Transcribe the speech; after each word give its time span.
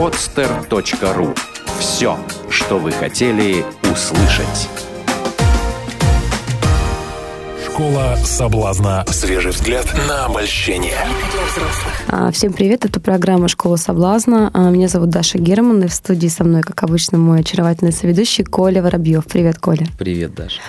podster.ru 0.00 1.36
Все, 1.78 2.16
что 2.48 2.78
вы 2.78 2.90
хотели 2.90 3.62
услышать. 3.82 4.70
Школа 7.62 8.16
соблазна. 8.24 9.04
Свежий 9.08 9.50
взгляд 9.50 9.84
на 10.08 10.24
обольщение. 10.24 10.96
А, 12.08 12.30
Всем 12.30 12.54
привет, 12.54 12.86
это 12.86 12.98
программа 12.98 13.48
«Школа 13.48 13.76
соблазна». 13.76 14.50
А, 14.54 14.70
Меня 14.70 14.88
зовут 14.88 15.10
Даша 15.10 15.36
Герман, 15.36 15.82
и 15.82 15.86
в 15.86 15.92
студии 15.92 16.28
со 16.28 16.44
мной, 16.44 16.62
как 16.62 16.82
обычно, 16.82 17.18
мой 17.18 17.40
очаровательный 17.40 17.92
соведущий 17.92 18.42
Коля 18.42 18.82
Воробьев. 18.82 19.26
Привет, 19.26 19.58
Коля. 19.58 19.86
Привет, 19.98 20.34
Даша. 20.34 20.62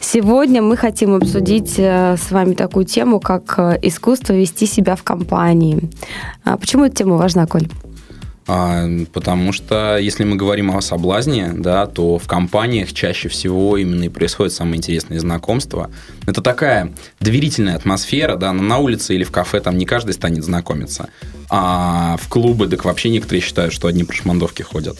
Сегодня 0.00 0.60
мы 0.60 0.76
хотим 0.76 1.14
обсудить 1.14 1.78
э, 1.78 2.18
с 2.18 2.30
вами 2.30 2.52
такую 2.52 2.84
тему, 2.84 3.18
как 3.18 3.54
э, 3.58 3.78
искусство 3.80 4.34
вести 4.34 4.66
себя 4.66 4.94
в 4.94 5.02
компании. 5.02 5.90
А 6.44 6.58
Почему 6.58 6.84
эта 6.84 6.96
тема 6.96 7.16
важна, 7.16 7.46
Коль? 7.46 7.66
А, 8.46 8.86
потому 9.12 9.52
что 9.52 9.96
если 9.96 10.24
мы 10.24 10.36
говорим 10.36 10.76
о 10.76 10.80
соблазне, 10.82 11.52
да, 11.54 11.86
то 11.86 12.18
в 12.18 12.26
компаниях 12.26 12.92
чаще 12.92 13.28
всего 13.28 13.76
именно 13.76 14.04
и 14.04 14.08
происходят 14.08 14.52
самые 14.52 14.78
интересные 14.78 15.20
знакомства. 15.20 15.90
Это 16.26 16.42
такая 16.42 16.92
доверительная 17.20 17.76
атмосфера, 17.76 18.36
да, 18.36 18.52
на 18.52 18.78
улице 18.78 19.14
или 19.14 19.24
в 19.24 19.30
кафе 19.30 19.60
там 19.60 19.78
не 19.78 19.86
каждый 19.86 20.12
станет 20.12 20.44
знакомиться. 20.44 21.08
А 21.50 22.16
в 22.20 22.28
клубы, 22.28 22.68
так 22.68 22.84
вообще 22.84 23.08
некоторые 23.08 23.40
считают, 23.40 23.72
что 23.72 23.88
одни 23.88 24.04
прошмандовки 24.04 24.62
ходят. 24.62 24.98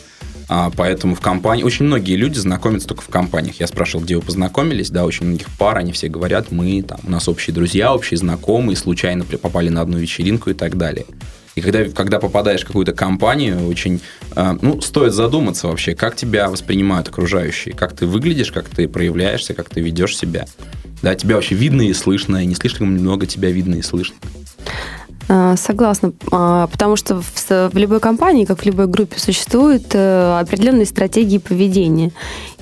А, 0.49 0.71
поэтому 0.75 1.15
в 1.15 1.21
компании... 1.21 1.65
Очень 1.65 1.87
многие 1.87 2.17
люди 2.17 2.39
знакомятся 2.39 2.89
только 2.89 3.03
в 3.03 3.09
компаниях. 3.09 3.61
Я 3.61 3.67
спрашивал, 3.67 4.05
где 4.05 4.17
вы 4.17 4.23
познакомились. 4.23 4.91
Да, 4.91 5.05
очень 5.05 5.27
многих 5.27 5.49
пар, 5.59 5.79
они 5.79 5.93
все 5.93 6.09
говорят, 6.09 6.51
мы, 6.51 6.83
там, 6.83 7.01
у 7.03 7.11
нас 7.11 7.29
общие 7.29 7.55
друзья, 7.55 7.95
общие 7.95 8.19
знакомые, 8.19 8.77
случайно 8.77 9.25
попали 9.25 9.69
на 9.69 9.81
одну 9.81 9.99
вечеринку 9.99 10.51
и 10.51 10.55
так 10.55 10.77
далее. 10.77 11.07
И 11.55 11.61
когда, 11.61 11.85
когда 11.85 12.19
попадаешь 12.19 12.63
в 12.63 12.67
какую-то 12.67 12.93
компанию, 12.93 13.69
очень, 13.69 14.01
э, 14.35 14.57
ну, 14.61 14.81
стоит 14.81 15.13
задуматься 15.13 15.69
вообще, 15.69 15.95
как 15.95 16.17
тебя 16.17 16.49
воспринимают 16.49 17.09
окружающие, 17.09 17.75
как 17.75 17.95
ты 17.95 18.07
выглядишь, 18.07 18.51
как 18.51 18.69
ты 18.69 18.89
проявляешься, 18.89 19.55
как 19.55 19.69
ты 19.69 19.81
ведешь 19.81 20.17
себя. 20.17 20.47
Да, 21.03 21.15
тебя 21.15 21.37
вообще 21.37 21.55
видно 21.55 21.83
и 21.83 21.93
слышно, 21.93 22.43
и 22.43 22.47
не 22.47 22.55
слишком 22.55 22.89
много 22.89 23.27
тебя 23.27 23.51
видно 23.51 23.77
и 23.77 23.83
слышно. 23.83 24.17
А, 25.29 25.57
Согласна, 25.57 26.13
А, 26.31 26.67
потому 26.67 26.97
что 26.97 27.21
в 27.21 27.77
любой 27.77 28.01
компании, 28.01 28.45
как 28.45 28.61
в 28.61 28.67
любой 28.67 28.87
группе, 28.87 29.19
существуют 29.19 29.95
э, 29.95 30.39
определенные 30.41 30.87
стратегии 30.87 31.39
поведения. 31.39 32.13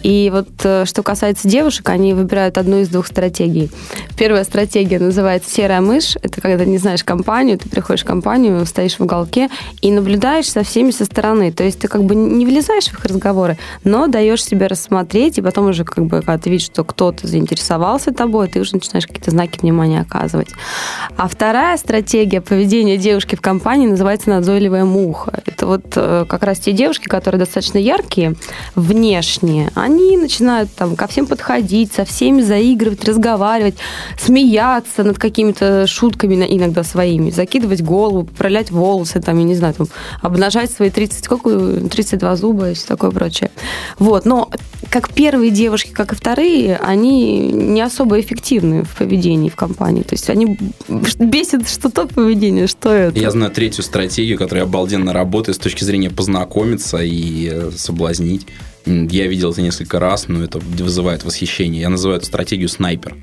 И 0.03 0.31
вот 0.33 0.49
э, 0.65 0.85
что 0.85 1.03
касается 1.03 1.49
девушек, 1.49 1.89
они 1.89 2.13
выбирают 2.13 2.59
одну 2.59 2.81
из 2.81 2.89
двух 2.89 3.07
стратегий. 3.07 3.71
Первая 4.17 4.45
стратегия 4.45 4.99
называется 4.99 5.51
серая 5.51 5.81
мышь. 5.81 6.17
Это 6.23 6.41
когда 6.41 6.65
не 6.65 6.79
знаешь 6.79 7.05
компанию, 7.05 7.59
ты 7.59 7.69
приходишь 7.69 8.03
в 8.03 8.07
компанию, 8.07 8.67
стоишь 8.67 8.97
в 8.97 9.01
уголке 9.01 9.49
и 9.81 9.91
наблюдаешь 9.93 10.51
со 10.51 10.65
всеми 10.65 10.91
со 10.91 11.05
стороны. 11.05 11.53
То 11.53 11.65
есть 11.65 11.79
ты 11.79 11.89
как 11.89 12.05
бы 12.05 12.15
не 12.15 12.45
влезаешь 12.45 12.89
в 12.89 12.95
их 12.95 13.05
разговоры, 13.05 13.59
но 13.85 14.09
даешь 14.09 14.45
себя 14.45 14.69
рассмотреть, 14.69 15.39
и 15.39 15.43
потом 15.43 15.69
уже 15.69 15.85
как 15.85 16.05
бы, 16.05 16.21
когда 16.21 16.39
ты 16.39 16.51
видишь, 16.51 16.67
что 16.67 16.85
кто-то 16.85 17.27
заинтересовался 17.27 18.13
тобой, 18.13 18.49
ты 18.49 18.61
уже 18.61 18.75
начинаешь 18.75 19.07
какие-то 19.07 19.31
знаки 19.31 19.61
внимания 19.61 20.01
оказывать. 20.01 20.49
А 21.17 21.29
вторая 21.29 21.77
стратегия 21.77 22.41
поведения 22.53 22.99
девушки 22.99 23.35
в 23.35 23.41
компании 23.41 23.87
называется 23.87 24.29
назойливая 24.29 24.85
муха. 24.85 25.43
Это 25.47 25.67
вот 25.67 25.85
э, 25.97 26.27
как 26.29 26.43
раз 26.43 26.59
те 26.59 26.73
девушки, 26.73 27.07
которые 27.07 27.39
достаточно 27.39 27.79
яркие 27.79 28.35
внешне, 28.75 29.71
они 29.75 30.19
начинают 30.19 30.71
там 30.71 30.95
ко 30.95 31.07
всем 31.07 31.27
подходить, 31.27 31.95
со 31.95 32.05
всеми 32.05 32.43
заигрывать, 32.43 33.07
разговаривать, 33.07 33.77
смеяться 34.19 35.03
над 35.03 35.17
какими-то 35.19 35.87
шутками 35.87 36.35
иногда 36.35 36.85
своими, 36.85 37.31
закидывать 37.31 37.81
голову, 37.81 38.25
поправлять 38.25 38.71
волосы, 38.71 39.23
там, 39.23 39.39
я 39.39 39.45
не 39.45 39.55
знаю, 39.55 39.73
там, 39.73 39.87
обнажать 40.21 40.71
свои 40.71 40.91
30, 40.91 41.25
сколько, 41.25 41.49
32 41.89 42.37
зуба 42.37 42.71
и 42.73 42.75
все 42.75 42.87
такое 42.87 43.13
прочее. 43.13 43.51
Вот, 43.99 44.27
но 44.27 44.51
как 44.93 45.15
первые 45.15 45.51
девушки, 45.51 45.91
как 45.91 46.13
и 46.13 46.15
вторые, 46.15 46.77
они 46.77 47.51
не 47.51 47.81
особо 47.81 48.21
эффективны 48.21 48.85
в 48.85 48.91
поведении 48.91 49.49
в 49.49 49.57
компании. 49.57 50.03
То 50.03 50.13
есть 50.13 50.29
они 50.29 50.59
бесит, 51.19 51.67
что 51.67 51.91
то 51.91 52.07
поведение, 52.07 52.67
что 52.67 52.93
это. 52.93 53.19
Я 53.19 53.31
знаю 53.31 53.51
третью 53.51 53.85
стратегию, 53.85 54.37
которая 54.37 54.67
обалденно 54.67 55.15
работает 55.15 55.57
с 55.57 55.59
точки 55.59 55.83
зрения 55.83 56.11
познакомиться 56.11 56.99
и 56.99 57.49
э, 57.51 57.71
соблазнить. 57.75 58.47
Я 58.85 59.29
видел 59.29 59.53
это 59.53 59.63
несколько 59.63 59.99
раз, 59.99 60.29
но 60.29 60.45
это 60.45 60.59
вызывает 60.59 61.25
восхищение. 61.25 61.81
Я 61.81 61.89
называю 61.89 62.19
эту 62.19 62.27
стратегию 62.27 62.69
снайпер. 62.69 63.17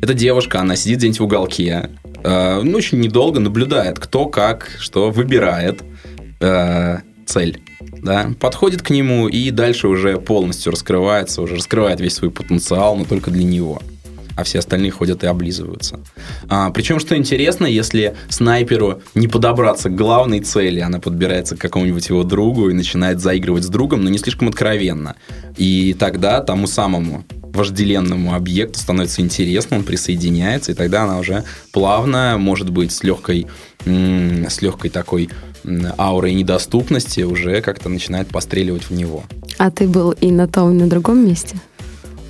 Эта 0.00 0.14
девушка, 0.14 0.60
она 0.60 0.76
сидит 0.76 0.98
где-нибудь 0.98 1.20
в 1.20 1.24
уголке, 1.24 1.90
э, 2.24 2.60
ну, 2.62 2.78
очень 2.78 3.00
недолго 3.00 3.38
наблюдает, 3.38 3.98
кто 3.98 4.24
как, 4.24 4.70
что 4.78 5.10
выбирает 5.10 5.82
э, 6.40 7.00
цель. 7.32 7.62
Да, 7.80 8.32
подходит 8.40 8.82
к 8.82 8.90
нему 8.90 9.28
и 9.28 9.50
дальше 9.50 9.88
уже 9.88 10.18
полностью 10.18 10.72
раскрывается, 10.72 11.42
уже 11.42 11.56
раскрывает 11.56 12.00
весь 12.00 12.14
свой 12.14 12.30
потенциал, 12.30 12.96
но 12.96 13.04
только 13.04 13.30
для 13.30 13.44
него 13.44 13.80
а 14.34 14.44
все 14.44 14.60
остальные 14.60 14.90
ходят 14.90 15.22
и 15.24 15.26
облизываются. 15.26 16.00
А, 16.48 16.70
причем, 16.70 16.98
что 17.00 17.14
интересно, 17.16 17.66
если 17.66 18.16
снайперу 18.30 19.02
не 19.14 19.28
подобраться 19.28 19.90
к 19.90 19.94
главной 19.94 20.40
цели, 20.40 20.80
она 20.80 21.00
подбирается 21.00 21.54
к 21.54 21.60
какому-нибудь 21.60 22.08
его 22.08 22.24
другу 22.24 22.70
и 22.70 22.72
начинает 22.72 23.20
заигрывать 23.20 23.64
с 23.64 23.68
другом, 23.68 24.02
но 24.02 24.08
не 24.08 24.16
слишком 24.16 24.48
откровенно. 24.48 25.16
И 25.58 25.94
тогда 25.98 26.40
тому 26.40 26.66
самому 26.66 27.24
вожделенному 27.52 28.34
объекту 28.34 28.78
становится 28.78 29.20
интересно, 29.20 29.76
он 29.76 29.84
присоединяется, 29.84 30.72
и 30.72 30.74
тогда 30.74 31.04
она 31.04 31.18
уже 31.18 31.44
плавно, 31.70 32.36
может 32.38 32.70
быть, 32.70 32.92
с 32.92 33.02
легкой, 33.02 33.46
с 33.84 34.62
легкой 34.62 34.90
такой 34.90 35.28
аурой 35.98 36.34
недоступности 36.34 37.20
уже 37.20 37.60
как-то 37.60 37.88
начинает 37.88 38.28
постреливать 38.28 38.84
в 38.84 38.90
него. 38.92 39.24
А 39.58 39.70
ты 39.70 39.86
был 39.86 40.12
и 40.12 40.30
на 40.30 40.48
том, 40.48 40.72
и 40.72 40.74
на 40.74 40.88
другом 40.88 41.26
месте? 41.26 41.56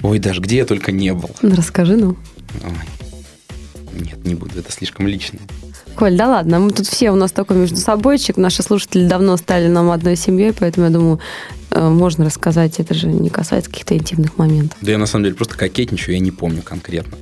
Ой, 0.03 0.19
даже 0.19 0.41
где 0.41 0.59
я 0.59 0.67
только 0.67 0.93
не 0.93 1.13
был. 1.15 1.31
Ну, 1.43 1.55
расскажи, 1.55 1.97
ну. 1.97 2.17
Ой. 2.65 4.01
Нет, 4.01 4.25
не 4.25 4.35
буду, 4.35 4.59
это 4.59 4.73
слишком 4.73 5.07
лично. 5.07 5.39
Коль, 5.95 6.17
да 6.17 6.29
ладно, 6.29 6.59
мы 6.59 6.71
тут 6.71 6.87
все 6.87 7.11
у 7.11 7.17
нас 7.17 7.33
такой 7.33 7.57
между 7.57 7.77
собойчик, 7.77 8.37
наши 8.37 8.63
слушатели 8.63 9.07
давно 9.07 9.37
стали 9.37 9.69
нам 9.69 9.91
одной 9.91 10.17
семьей, 10.17 10.55
поэтому 10.59 10.87
я 10.87 10.93
думаю, 10.93 11.21
э, 11.71 11.89
можно 11.89 12.25
рассказать, 12.25 12.81
это 12.81 12.95
же 12.95 13.09
не 13.09 13.29
касается 13.29 13.71
каких-то 13.71 13.95
интимных 13.95 14.39
моментов. 14.39 14.79
Да 14.81 14.91
я 14.91 14.99
на 14.99 15.07
самом 15.07 15.25
деле 15.25 15.37
просто 15.37 15.57
кокетничаю, 15.57 16.15
я 16.15 16.21
не 16.21 16.31
помню 16.31 16.63
конкретно. 16.63 17.19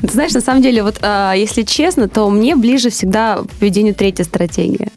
Ты 0.00 0.08
знаешь, 0.08 0.32
на 0.32 0.40
самом 0.40 0.62
деле, 0.62 0.82
вот 0.82 0.98
а, 1.02 1.34
если 1.34 1.62
честно, 1.62 2.08
то 2.08 2.28
мне 2.30 2.56
ближе 2.56 2.90
всегда 2.90 3.42
поведению 3.60 3.94
третья 3.94 4.24
стратегия. 4.24 4.90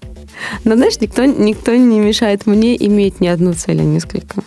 Но, 0.63 0.75
знаешь, 0.75 0.99
никто, 1.01 1.25
никто 1.25 1.75
не 1.75 1.99
мешает 1.99 2.45
мне 2.45 2.75
иметь 2.87 3.19
не 3.21 3.27
одну 3.27 3.53
цель, 3.53 3.79
а 3.81 3.83
несколько. 3.83 4.41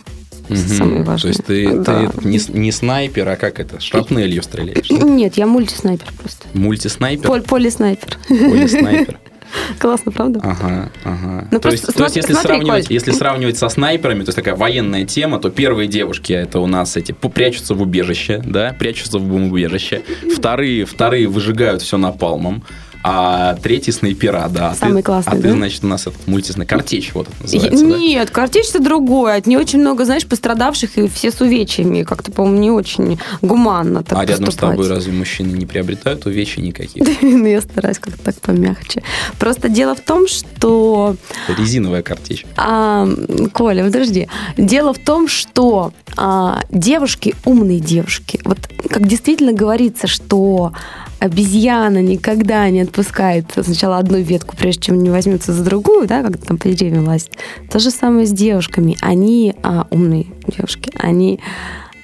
Самое 0.49 1.03
важное. 1.03 1.21
То 1.21 1.27
есть 1.27 1.43
ты, 1.45 1.77
Да. 1.83 2.09
ты 2.09 2.27
не, 2.27 2.39
не 2.59 2.71
снайпер, 2.71 3.27
а 3.29 3.35
как 3.35 3.59
это? 3.59 3.79
Шрапнелью 3.79 4.41
стреляешь? 4.41 4.89
Нет, 4.89 5.37
я 5.37 5.45
мультиснайпер 5.45 6.07
просто. 6.19 6.47
Мультиснайпер? 6.53 7.27
Поль, 7.27 7.41
полиснайпер. 7.43 8.17
Полиснайпер? 8.27 9.19
Классно, 9.79 10.11
правда? 10.11 10.39
Ага, 10.43 10.91
ага. 11.03 11.47
Ну, 11.51 11.57
то, 11.59 11.69
просто 11.69 11.69
есть, 11.71 11.85
то 11.85 11.91
смотри- 11.91 12.03
есть, 12.05 12.15
если, 12.17 12.33
смотри, 12.33 12.47
сравнивать, 12.49 12.87
Коль. 12.87 12.93
если 12.93 13.11
сравнивать 13.11 13.57
со 13.57 13.69
снайперами, 13.69 14.19
то 14.23 14.29
есть 14.29 14.35
такая 14.35 14.55
военная 14.55 15.05
тема, 15.05 15.39
то 15.39 15.49
первые 15.49 15.87
девушки 15.87 16.33
это 16.33 16.59
у 16.59 16.67
нас 16.67 16.97
эти 16.97 17.11
прячутся 17.11 17.73
в 17.75 17.81
убежище, 17.81 18.41
да, 18.45 18.75
прячутся 18.77 19.17
в 19.19 19.33
убежище. 19.33 20.01
Вторые, 20.35 20.85
вторые 20.85 21.27
выжигают 21.27 21.81
все 21.81 21.97
напалмом. 21.97 22.63
А 23.01 23.55
третий 23.55 23.91
снайпера, 23.93 24.47
да. 24.49 24.69
А 24.69 24.73
ты- 24.73 24.79
Самый 24.79 25.03
классный, 25.03 25.31
А 25.33 25.35
ты, 25.37 25.41
да? 25.43 25.51
значит, 25.53 25.83
у 25.85 25.87
нас 25.87 26.01
этот 26.05 26.27
мультиснайпер. 26.27 26.77
Картечь 26.77 27.13
вот 27.13 27.27
это 27.29 27.43
называется, 27.43 27.85
да? 27.85 27.97
Нет, 27.97 28.29
картечь 28.29 28.69
это 28.69 28.83
другое. 28.83 29.35
От 29.37 29.47
не 29.47 29.55
очень 29.57 29.79
много, 29.79 30.03
знаешь, 30.03 30.25
пострадавших 30.25 30.97
и 30.97 31.07
все 31.07 31.31
с 31.31 31.39
увечьями. 31.39 32.03
Как-то, 32.03 32.31
по-моему, 32.31 32.59
не 32.59 32.71
очень 32.71 33.17
гуманно 33.41 34.03
так 34.03 34.17
а 34.19 34.25
рядом 34.25 34.45
с 34.45 34.47
поступать. 34.47 34.71
тобой 34.75 34.89
разве 34.89 35.13
мужчины 35.13 35.55
не 35.55 35.65
приобретают 35.65 36.25
увечий 36.25 36.61
никаких? 36.61 37.03
Ну, 37.21 37.45
я 37.45 37.61
стараюсь 37.61 37.99
как-то 37.99 38.21
так 38.21 38.35
помягче. 38.41 39.01
Просто 39.39 39.69
дело 39.69 39.95
в 39.95 40.01
том, 40.01 40.27
что... 40.27 41.15
Резиновая 41.57 42.01
картечь. 42.01 42.45
а, 42.57 43.07
Коля, 43.53 43.85
подожди. 43.85 44.27
Дело 44.57 44.93
в 44.93 44.99
том, 44.99 45.27
что 45.29 45.93
а, 46.17 46.61
девушки, 46.69 47.33
умные 47.45 47.79
девушки, 47.79 48.41
вот 48.43 48.57
как 48.89 49.07
действительно 49.07 49.53
говорится, 49.53 50.07
что 50.07 50.73
обезьяна 51.19 52.01
никогда 52.01 52.69
не 52.69 52.85
отпускает 52.89 53.45
сначала 53.61 53.97
одну 53.97 54.17
ветку, 54.19 54.55
прежде 54.57 54.81
чем 54.81 55.01
не 55.01 55.09
возьмется 55.09 55.53
за 55.53 55.63
другую, 55.63 56.07
да, 56.07 56.23
как 56.23 56.37
там 56.37 56.57
по 56.57 56.67
деревьям 56.67 57.07
лазит. 57.07 57.37
То 57.69 57.79
же 57.79 57.91
самое 57.91 58.25
с 58.25 58.31
девушками. 58.31 58.97
Они 59.01 59.55
а, 59.63 59.87
умные 59.91 60.27
девушки, 60.47 60.91
они 60.97 61.39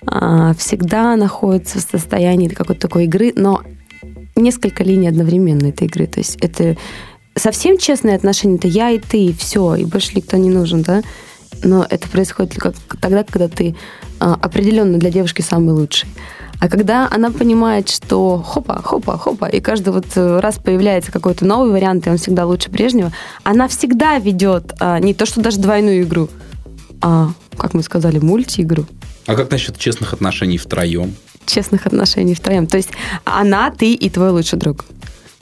а, 0.06 0.54
всегда 0.54 1.16
находятся 1.16 1.80
в 1.80 1.82
состоянии 1.82 2.48
какой-то 2.48 2.82
такой 2.82 3.06
игры, 3.06 3.34
но 3.36 3.62
несколько 4.36 4.84
линий 4.84 5.08
одновременно 5.08 5.68
этой 5.68 5.88
игры. 5.88 6.08
То 6.08 6.20
есть 6.20 6.38
это 6.38 6.78
совсем 7.36 7.78
честные 7.78 8.16
отношения, 8.16 8.56
это 8.56 8.68
я 8.68 8.92
и 8.92 9.00
ты, 9.00 9.26
и 9.26 9.34
все, 9.34 9.76
и 9.76 9.86
больше 9.86 10.16
никто 10.16 10.38
не 10.38 10.50
нужен, 10.50 10.84
да? 10.84 11.02
Но 11.64 11.86
это 11.90 12.08
происходит 12.10 12.56
как 12.56 12.76
тогда, 13.02 13.24
когда 13.24 13.48
ты 13.48 13.76
а, 14.20 14.36
определенно 14.36 14.98
для 14.98 15.10
девушки 15.10 15.42
самый 15.42 15.74
лучший. 15.74 16.08
А 16.60 16.70
когда 16.70 17.08
она 17.12 17.32
понимает, 17.32 17.90
что 17.90 18.42
хопа, 18.42 18.82
хопа, 18.82 19.18
хопа, 19.18 19.46
и 19.46 19.60
каждый 19.60 19.94
вот 19.94 20.06
э, 20.16 20.40
раз 20.40 20.58
появляется 20.58 21.12
какой-то 21.12 21.46
новый 21.46 21.72
вариант, 21.72 22.08
и 22.08 22.10
он 22.10 22.18
всегда 22.18 22.46
лучше 22.46 22.70
прежнего, 22.70 23.12
она 23.44 23.68
всегда 23.68 24.18
ведет 24.18 24.74
а, 24.80 25.00
не 25.00 25.14
то, 25.14 25.26
что 25.26 25.42
даже 25.42 25.60
двойную 25.60 26.04
игру, 26.04 26.30
а, 27.02 27.32
как 27.58 27.74
мы 27.74 27.84
сказали, 27.84 28.20
мульти-игру. 28.20 28.86
А 29.28 29.36
как 29.36 29.52
насчет 29.52 29.78
честных 29.78 30.14
отношений 30.14 30.58
втроем? 30.58 31.16
Честных 31.46 31.86
отношений 31.86 32.36
втроем. 32.36 32.68
То 32.68 32.78
есть 32.78 32.90
она, 33.24 33.70
ты 33.72 33.94
и 33.94 34.10
твой 34.10 34.30
лучший 34.30 34.58
друг. 34.58 34.86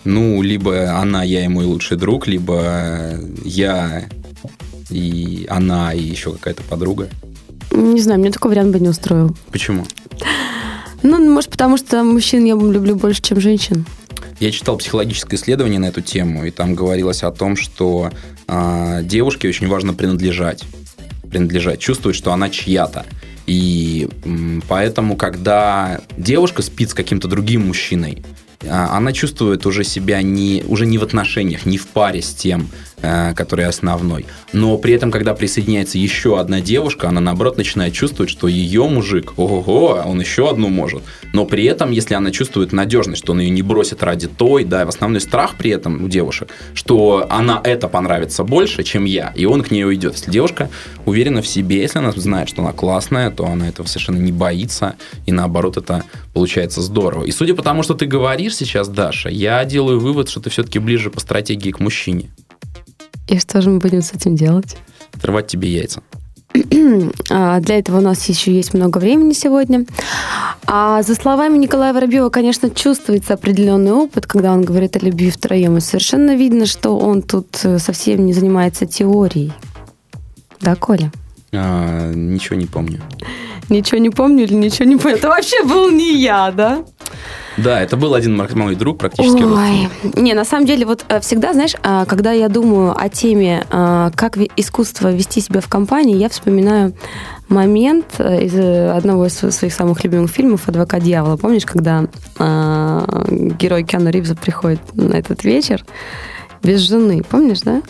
Ну, 0.04 0.42
либо 0.42 0.98
она, 1.00 1.24
я 1.24 1.46
и 1.46 1.48
мой 1.48 1.66
лучший 1.66 1.98
друг, 1.98 2.28
либо 2.28 3.20
я 3.44 4.06
и 4.90 5.46
она, 5.50 5.94
и 5.94 6.02
еще 6.02 6.34
какая-то 6.34 6.64
подруга. 6.64 7.10
Не 7.72 8.02
знаю, 8.02 8.20
мне 8.20 8.32
такой 8.32 8.52
вариант 8.52 8.72
бы 8.72 8.80
не 8.80 8.90
устроил. 8.90 9.36
Почему? 9.52 9.86
Ну, 11.04 11.32
может, 11.32 11.52
потому 11.52 11.78
что 11.78 12.04
мужчин 12.04 12.46
я 12.46 12.54
люблю 12.54 12.96
больше, 12.96 13.22
чем 13.22 13.40
женщин. 13.40 13.86
Я 14.40 14.52
читал 14.52 14.78
психологическое 14.78 15.36
исследование 15.36 15.80
на 15.80 15.86
эту 15.86 16.02
тему, 16.02 16.46
и 16.46 16.52
там 16.52 16.76
говорилось 16.76 17.24
о 17.24 17.32
том, 17.32 17.56
что 17.56 18.10
э, 18.48 19.02
девушке 19.04 19.48
очень 19.48 19.68
важно 19.68 19.94
принадлежать. 19.94 20.64
Принадлежать, 21.30 21.80
чувствовать, 21.80 22.16
что 22.16 22.32
она 22.32 22.50
чья-то. 22.50 23.06
И 23.46 24.08
м, 24.24 24.64
поэтому, 24.68 25.18
когда 25.18 26.02
девушка 26.18 26.62
спит 26.62 26.92
с 26.92 26.94
каким-то 26.94 27.28
другим 27.28 27.68
мужчиной, 27.68 28.24
а, 28.68 28.96
она 28.96 29.12
чувствует 29.12 29.66
уже 29.66 29.84
себя 29.84 30.22
не, 30.22 30.64
уже 30.68 30.86
не 30.86 30.98
в 30.98 31.04
отношениях, 31.04 31.66
не 31.66 31.78
в 31.78 31.88
паре 31.88 32.22
с 32.22 32.34
тем, 32.34 32.70
который 33.04 33.66
основной. 33.66 34.26
Но 34.54 34.78
при 34.78 34.94
этом, 34.94 35.12
когда 35.12 35.34
присоединяется 35.34 35.98
еще 35.98 36.40
одна 36.40 36.62
девушка, 36.62 37.10
она 37.10 37.20
наоборот 37.20 37.58
начинает 37.58 37.94
чувствовать, 37.94 38.30
что 38.30 38.48
ее 38.48 38.88
мужик, 38.88 39.34
ого, 39.38 40.02
он 40.06 40.22
еще 40.22 40.50
одну 40.50 40.70
может. 40.70 41.04
Но 41.34 41.46
при 41.46 41.66
этом, 41.66 41.92
если 41.92 42.14
она 42.14 42.32
чувствует 42.32 42.72
надежность, 42.72 43.22
что 43.22 43.34
он 43.34 43.42
ее 43.42 43.50
не 43.50 43.62
бросит 43.62 44.04
ради 44.04 44.28
той, 44.28 44.64
да, 44.64 44.86
в 44.86 44.90
основной 44.90 45.20
страх 45.20 45.56
при 45.58 45.72
этом 45.72 46.04
у 46.04 46.08
девушек, 46.08 46.50
что 46.74 47.28
она 47.30 47.60
это 47.64 47.88
понравится 47.90 48.44
больше, 48.44 48.84
чем 48.84 49.06
я, 49.06 49.34
и 49.36 49.46
он 49.46 49.64
к 49.64 49.72
ней 49.72 49.84
уйдет. 49.84 50.14
Если 50.14 50.32
девушка 50.32 50.70
уверена 51.06 51.42
в 51.42 51.48
себе, 51.48 51.82
если 51.82 52.00
она 52.00 52.12
знает, 52.14 52.48
что 52.48 52.62
она 52.62 52.72
классная, 52.72 53.32
то 53.32 53.46
она 53.46 53.68
этого 53.68 53.86
совершенно 53.88 54.20
не 54.20 54.32
боится, 54.32 54.96
и 55.26 55.32
наоборот 55.32 55.76
это 55.76 56.04
получается 56.34 56.82
здорово. 56.82 57.26
И 57.26 57.32
судя 57.32 57.54
по 57.54 57.64
тому, 57.64 57.84
что 57.84 57.96
ты 57.96 58.06
говоришь 58.06 58.56
сейчас, 58.56 58.88
Даша, 58.88 59.30
я 59.30 59.64
делаю 59.66 60.00
вывод, 60.00 60.30
что 60.30 60.40
ты 60.40 60.50
все-таки 60.50 60.80
ближе 60.80 61.10
по 61.10 61.20
стратегии 61.20 61.72
к 61.72 61.80
мужчине. 61.80 62.30
И 63.28 63.40
что 63.40 63.62
же 63.62 63.70
мы 63.70 63.80
будем 63.80 64.02
с 64.02 64.14
этим 64.14 64.36
делать? 64.36 64.78
Отрывать 65.14 65.48
тебе 65.48 65.70
яйца. 65.72 66.02
А, 67.30 67.60
Для 67.62 67.80
этого 67.80 67.98
у 67.98 68.02
нас 68.02 68.28
еще 68.30 68.54
есть 68.54 68.74
много 68.74 68.98
времени 69.00 69.34
сегодня. 69.34 69.86
А 70.66 71.02
за 71.02 71.16
словами 71.16 71.58
Николая 71.58 71.94
Воробьева, 71.94 72.30
конечно, 72.30 72.70
чувствуется 72.70 73.34
определенный 73.34 73.92
опыт, 73.92 74.28
когда 74.28 74.54
он 74.54 74.62
говорит 74.64 74.96
о 74.96 75.00
любви 75.00 75.32
втроем. 75.32 75.78
И 75.78 75.82
совершенно 75.82 76.36
видно, 76.36 76.66
что 76.66 76.98
он 76.98 77.22
тут 77.22 77.60
э, 77.64 77.80
совсем 77.80 78.26
не 78.26 78.34
занимается 78.34 78.86
теорией. 78.86 79.52
Да, 80.62 80.76
Коля? 80.76 81.12
А, 81.54 82.12
ничего 82.14 82.56
не 82.56 82.66
помню. 82.66 83.02
Ничего 83.70 83.98
не 84.00 84.10
помню 84.10 84.44
или 84.44 84.54
ничего 84.54 84.86
не 84.86 84.98
помню? 84.98 85.18
Это 85.18 85.30
вообще 85.30 85.64
был 85.64 85.90
не 85.90 86.18
я, 86.18 86.52
да? 86.52 86.84
Да, 87.58 87.82
это 87.82 87.98
был 87.98 88.16
один 88.16 88.36
мой- 88.56 88.76
друг, 88.76 88.98
практически. 88.98 89.44
Ой, 89.44 89.88
не, 90.16 90.34
на 90.34 90.44
самом 90.44 90.66
деле, 90.66 90.86
вот 90.88 91.06
э, 91.08 91.20
всегда, 91.20 91.54
знаешь, 91.54 91.76
а, 91.84 92.06
когда 92.06 92.32
я 92.32 92.50
думаю 92.50 92.96
о 93.00 93.10
теме, 93.10 93.66
а, 93.70 94.10
как 94.16 94.38
искусство 94.56 95.12
вести 95.12 95.40
себя 95.42 95.62
в 95.62 95.68
компании, 95.68 96.18
я 96.18 96.30
вспоминаю 96.30 96.94
момент 97.50 98.06
э, 98.18 98.46
из 98.46 98.56
э, 98.56 98.92
одного 98.92 99.28
из 99.28 99.34
своих 99.38 99.74
самых 99.74 100.04
любимых 100.04 100.32
фильмов 100.32 100.68
«Адвокат 100.68 101.04
дьявола». 101.04 101.38
Помнишь, 101.38 101.66
когда 101.66 102.06
герой 102.40 103.84
Киану 103.84 104.10
Ривза 104.10 104.36
приходит 104.36 104.80
на 104.96 105.14
этот 105.14 105.44
вечер 105.44 105.86
без 106.64 106.80
жены? 106.82 107.24
Помнишь, 107.30 107.62
да? 107.62 107.82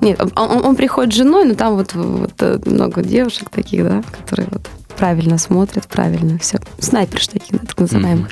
Нет, 0.00 0.20
он, 0.20 0.30
он- 0.36 0.64
он 0.66 0.76
приходит 0.76 1.12
с 1.14 1.16
женой, 1.16 1.44
но 1.46 1.54
там 1.54 1.76
вот, 1.76 1.94
вот, 1.94 2.32
э, 2.40 2.58
много 2.66 3.02
девушек 3.02 3.48
таких, 3.50 3.84
да, 3.84 4.02
которые 4.16 4.48
вот 4.50 4.68
правильно 4.96 5.38
смотрят, 5.38 5.86
правильно 5.86 6.38
все. 6.38 6.58
Снайперш 6.78 7.28
таких, 7.28 7.52
да, 7.52 7.66
так 7.66 7.78
называемых. 7.78 8.28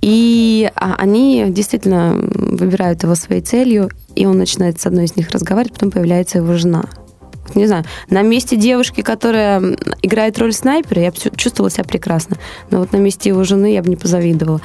И 0.00 0.70
а, 0.74 0.96
они 0.96 1.46
действительно 1.48 2.12
выбирают 2.14 3.02
его 3.02 3.14
своей 3.14 3.40
целью, 3.40 3.90
и 4.14 4.26
он 4.26 4.36
начинает 4.36 4.80
с 4.80 4.86
одной 4.86 5.06
из 5.06 5.16
них 5.16 5.30
разговаривать, 5.30 5.72
потом 5.72 5.90
появляется 5.90 6.38
его 6.38 6.52
жена. 6.54 6.84
Не 7.54 7.66
знаю, 7.66 7.84
на 8.10 8.22
месте 8.22 8.56
девушки, 8.56 9.02
которая 9.02 9.76
играет 10.02 10.38
роль 10.38 10.52
снайпера, 10.52 11.02
я 11.02 11.12
чувствовала 11.12 11.70
себя 11.70 11.84
прекрасно. 11.84 12.36
Но 12.70 12.78
вот 12.78 12.92
на 12.92 12.96
месте 12.96 13.28
его 13.28 13.44
жены 13.44 13.72
я 13.72 13.82
бы 13.82 13.90
не 13.90 13.96
позавидовала. 13.96 14.60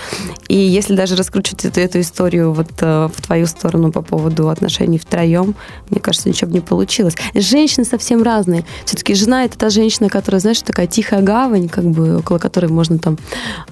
И 0.48 0.56
если 0.56 0.96
даже 0.96 1.16
раскручивать 1.16 1.66
эту, 1.66 1.80
эту 1.80 2.00
историю 2.00 2.54
вот 2.54 2.70
э, 2.80 3.10
в 3.14 3.22
твою 3.22 3.46
сторону 3.48 3.92
по 3.92 4.02
поводу 4.02 4.50
отношений 4.50 4.98
втроем, 4.98 5.56
мне 5.90 6.00
кажется, 6.00 6.30
ничего 6.30 6.50
бы 6.50 6.56
не 6.56 6.62
получилось. 6.62 7.16
Женщины 7.36 7.86
совсем 7.86 8.24
разные. 8.24 8.66
Все-таки 8.86 9.14
жена 9.14 9.46
это 9.46 9.58
та 9.58 9.70
женщина, 9.70 10.10
которая, 10.10 10.40
знаешь, 10.40 10.62
такая 10.62 10.88
тихая 10.88 11.22
гавань, 11.22 11.70
как 11.70 11.86
бы 11.86 12.18
около 12.18 12.40
которой 12.40 12.68
можно 12.68 12.98
там 12.98 13.18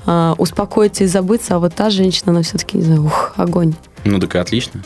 э, 0.05 0.33
успокоиться 0.37 1.05
и 1.05 1.07
забыться, 1.07 1.55
а 1.55 1.59
вот 1.59 1.73
та 1.73 1.89
женщина, 1.89 2.31
она 2.31 2.41
все-таки, 2.41 2.77
не 2.77 2.83
знаю, 2.83 3.05
ух, 3.05 3.33
огонь. 3.37 3.73
Ну, 4.05 4.19
так 4.19 4.35
и 4.35 4.37
отлично. 4.37 4.83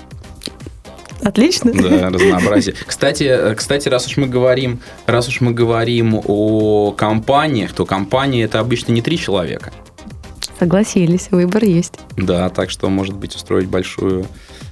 Отлично. 1.24 1.72
Да, 1.74 2.10
разнообразие. 2.10 2.76
Кстати, 2.86 3.24
э, 3.24 3.56
кстати, 3.56 3.90
раз 3.90 4.08
уж 4.08 4.18
мы 4.18 4.28
говорим, 4.28 4.80
раз 5.06 5.28
уж 5.28 5.42
мы 5.42 5.52
говорим 5.52 6.22
о 6.26 6.92
компаниях, 6.92 7.74
то 7.74 7.86
компания 7.86 8.44
это 8.44 8.60
обычно 8.60 8.92
не 8.92 9.02
три 9.02 9.18
человека. 9.18 9.72
Согласились, 10.60 11.30
выбор 11.32 11.64
есть. 11.64 11.96
Да, 12.18 12.50
так 12.50 12.70
что 12.70 12.90
может 12.90 13.16
быть 13.16 13.36
устроить 13.36 13.68
большую. 13.68 14.26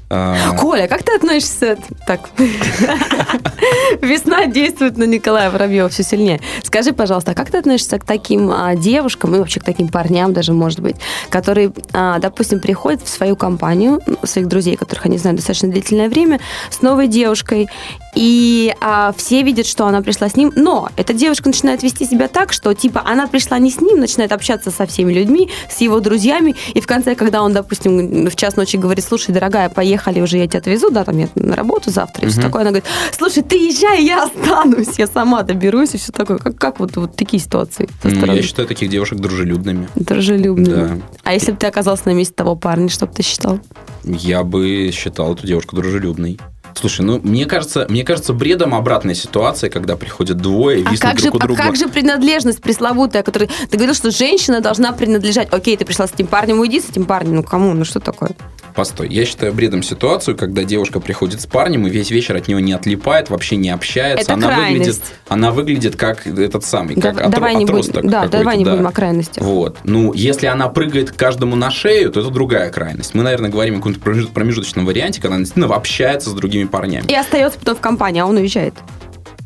Э, 0.10 0.58
Коля, 0.58 0.88
как 0.88 1.04
ты 1.04 1.16
относишься... 1.16 1.78
Так. 2.08 2.30
Весна 4.02 4.46
действует 4.48 4.98
на 4.98 5.04
Николая 5.04 5.52
Воробьева 5.52 5.90
все 5.90 6.04
сильнее. 6.04 6.42
Скажи, 6.64 6.94
пожалуйста, 6.94 7.32
а 7.32 7.34
как 7.36 7.52
ты 7.52 7.58
относишься 7.58 8.00
к 8.00 8.06
таким 8.06 8.52
а, 8.52 8.76
девушкам 8.76 9.36
и 9.36 9.40
вообще 9.40 9.60
к 9.60 9.64
таким 9.64 9.90
парням 9.90 10.34
даже, 10.34 10.54
может 10.54 10.80
быть, 10.80 10.96
которые, 11.30 11.72
а, 11.94 12.20
допустим, 12.20 12.60
приходят 12.60 13.02
в 13.04 13.10
свою 13.10 13.36
компанию, 13.36 14.02
своих 14.24 14.48
друзей, 14.48 14.76
которых 14.76 15.06
они 15.06 15.18
знают 15.18 15.38
достаточно 15.38 15.70
длительное 15.70 16.10
время, 16.10 16.40
с 16.70 16.82
новой 16.82 17.08
девушкой, 17.08 17.68
и 18.16 18.74
а, 18.82 19.14
все 19.16 19.44
видят, 19.44 19.68
что 19.68 19.86
она 19.86 20.02
пришла 20.02 20.30
с 20.30 20.36
ним, 20.36 20.52
но 20.56 20.90
эта 20.96 21.14
девушка 21.14 21.50
начинает 21.50 21.84
вести 21.84 22.06
себя 22.06 22.28
так, 22.28 22.54
что, 22.54 22.74
типа, 22.74 23.04
она 23.06 23.28
пришла 23.28 23.60
не 23.60 23.72
с 23.72 23.80
ним, 23.82 24.00
начинает 24.00 24.32
общаться 24.32 24.72
со 24.72 24.86
всеми 24.86 25.14
людьми, 25.14 25.50
с 25.70 25.82
его 25.82 26.00
друзьями, 26.00 26.56
и 26.74 26.82
в 26.82 26.88
конце, 26.88 27.16
когда 27.16 27.44
он, 27.44 27.54
допустим, 27.54 28.26
в 28.28 28.36
час 28.36 28.56
ночи 28.56 28.78
говорит, 28.78 29.06
слушай, 29.06 29.32
дорогая, 29.32 29.70
поехали 29.70 29.99
уже, 30.08 30.38
я 30.38 30.48
тебя 30.48 30.60
отвезу, 30.60 30.90
да, 30.90 31.04
там 31.04 31.18
я 31.18 31.28
на 31.36 31.56
работу 31.56 31.90
завтра, 31.90 32.28
и 32.28 32.30
все 32.30 32.42
такое, 32.42 32.62
она 32.62 32.72
говорит, 32.72 32.90
слушай, 33.18 33.44
ты 33.44 33.56
езжай, 33.56 34.04
я 34.04 34.24
останусь, 34.24 34.98
я 34.98 35.08
сама 35.08 35.44
доберусь, 35.44 35.96
и 35.96 35.98
все 35.98 36.12
такое. 36.12 36.38
Как, 36.38 36.58
как 36.58 36.80
вот, 36.80 36.96
вот 36.98 37.16
такие 37.16 37.42
ситуации 37.42 37.90
ну, 38.04 38.34
я 38.34 38.42
считаю 38.42 38.68
таких 38.68 38.90
девушек 38.90 39.20
дружелюбными. 39.20 39.88
Дружелюбными. 39.96 41.00
Да. 41.00 41.06
А 41.24 41.34
если 41.34 41.52
бы 41.52 41.58
ты 41.58 41.68
оказался 41.68 42.04
на 42.08 42.14
месте 42.14 42.34
того 42.34 42.56
парня, 42.56 42.90
что 42.90 43.06
бы 43.06 43.14
ты 43.14 43.24
считал? 43.24 43.60
Я 44.04 44.44
бы 44.44 44.92
считал 44.94 45.34
эту 45.34 45.46
девушку 45.46 45.76
дружелюбной. 45.76 46.40
Слушай, 46.76 47.02
ну 47.02 47.20
мне 47.22 47.46
кажется, 47.46 47.86
мне 47.90 48.04
кажется 48.04 48.34
бредом 48.34 48.74
обратная 48.74 49.16
ситуация, 49.16 49.70
когда 49.70 49.98
приходят 49.98 50.38
двое 50.38 50.82
и 50.82 50.86
А 50.86 50.98
как, 50.98 51.20
же, 51.20 51.30
друг 51.30 51.36
у 51.36 51.38
а 51.38 51.48
друга. 51.48 51.64
как 51.64 51.76
же 51.76 51.88
принадлежность 51.88 52.62
пресловутая, 52.62 53.24
которая... 53.24 53.50
Ты 53.70 53.78
говорил, 53.78 53.96
что 53.96 54.12
женщина 54.12 54.62
должна 54.62 54.94
принадлежать. 54.94 55.50
Окей, 55.52 55.76
ты 55.76 55.86
пришла 55.86 56.08
с 56.08 56.14
этим 56.14 56.28
парнем, 56.28 56.60
уйди 56.60 56.80
с 56.80 56.90
этим 56.90 57.06
парнем. 57.06 57.36
Ну, 57.36 57.44
кому? 57.44 57.74
Ну, 57.74 57.86
что 57.86 58.00
такое? 58.00 58.32
Постой, 58.76 59.10
я 59.10 59.26
считаю 59.26 59.54
бредом 59.54 59.84
ситуацию, 59.84 60.38
когда 60.38 60.64
девушка 60.64 61.00
приходит 61.00 61.42
с 61.42 61.46
парнем 61.46 61.88
и 61.88 61.90
весь 61.90 62.12
вечер 62.12 62.36
от 62.36 62.48
него 62.48 62.60
не 62.60 62.74
отлипает, 62.74 63.30
вообще 63.30 63.56
не 63.56 63.70
общается. 63.70 64.24
Это 64.24 64.34
она 64.34 64.48
крайность. 64.48 64.80
выглядит, 64.80 65.02
она 65.28 65.52
выглядит 65.52 65.96
как 65.96 66.26
этот 66.28 66.64
самый, 66.64 66.96
как 66.96 67.16
Дав- 67.16 67.26
отро- 67.28 67.30
давай 67.32 67.56
не 67.56 67.66
будем, 67.66 67.80
отросток 67.80 68.04
да, 68.06 68.12
какой-то, 68.22 68.38
давай 68.38 68.58
не 68.58 68.66
да. 68.66 68.72
будем 68.72 68.88
о 68.88 68.92
крайностях. 68.92 69.44
Вот. 69.44 69.78
Ну, 69.84 70.14
если 70.14 70.48
она 70.48 70.70
прыгает 70.70 71.12
каждому 71.12 71.56
на 71.56 71.72
шею, 71.72 72.12
то 72.12 72.20
это 72.22 72.30
другая 72.30 72.70
крайность. 72.72 73.14
Мы, 73.16 73.24
наверное, 73.24 73.50
говорим 73.50 73.76
о 73.76 73.78
каком-то 73.78 74.00
промежут- 74.00 74.32
промежуточном 74.32 74.86
варианте, 74.86 75.22
когда 75.22 75.36
она 75.36 75.44
действительно 75.44 75.76
общается 75.76 76.30
с 76.30 76.34
другими 76.34 76.66
парнями. 76.66 77.06
И 77.08 77.16
остается 77.16 77.60
потом 77.60 77.76
в 77.76 77.80
компании, 77.80 78.22
а 78.22 78.26
он 78.26 78.38
уезжает. 78.38 78.74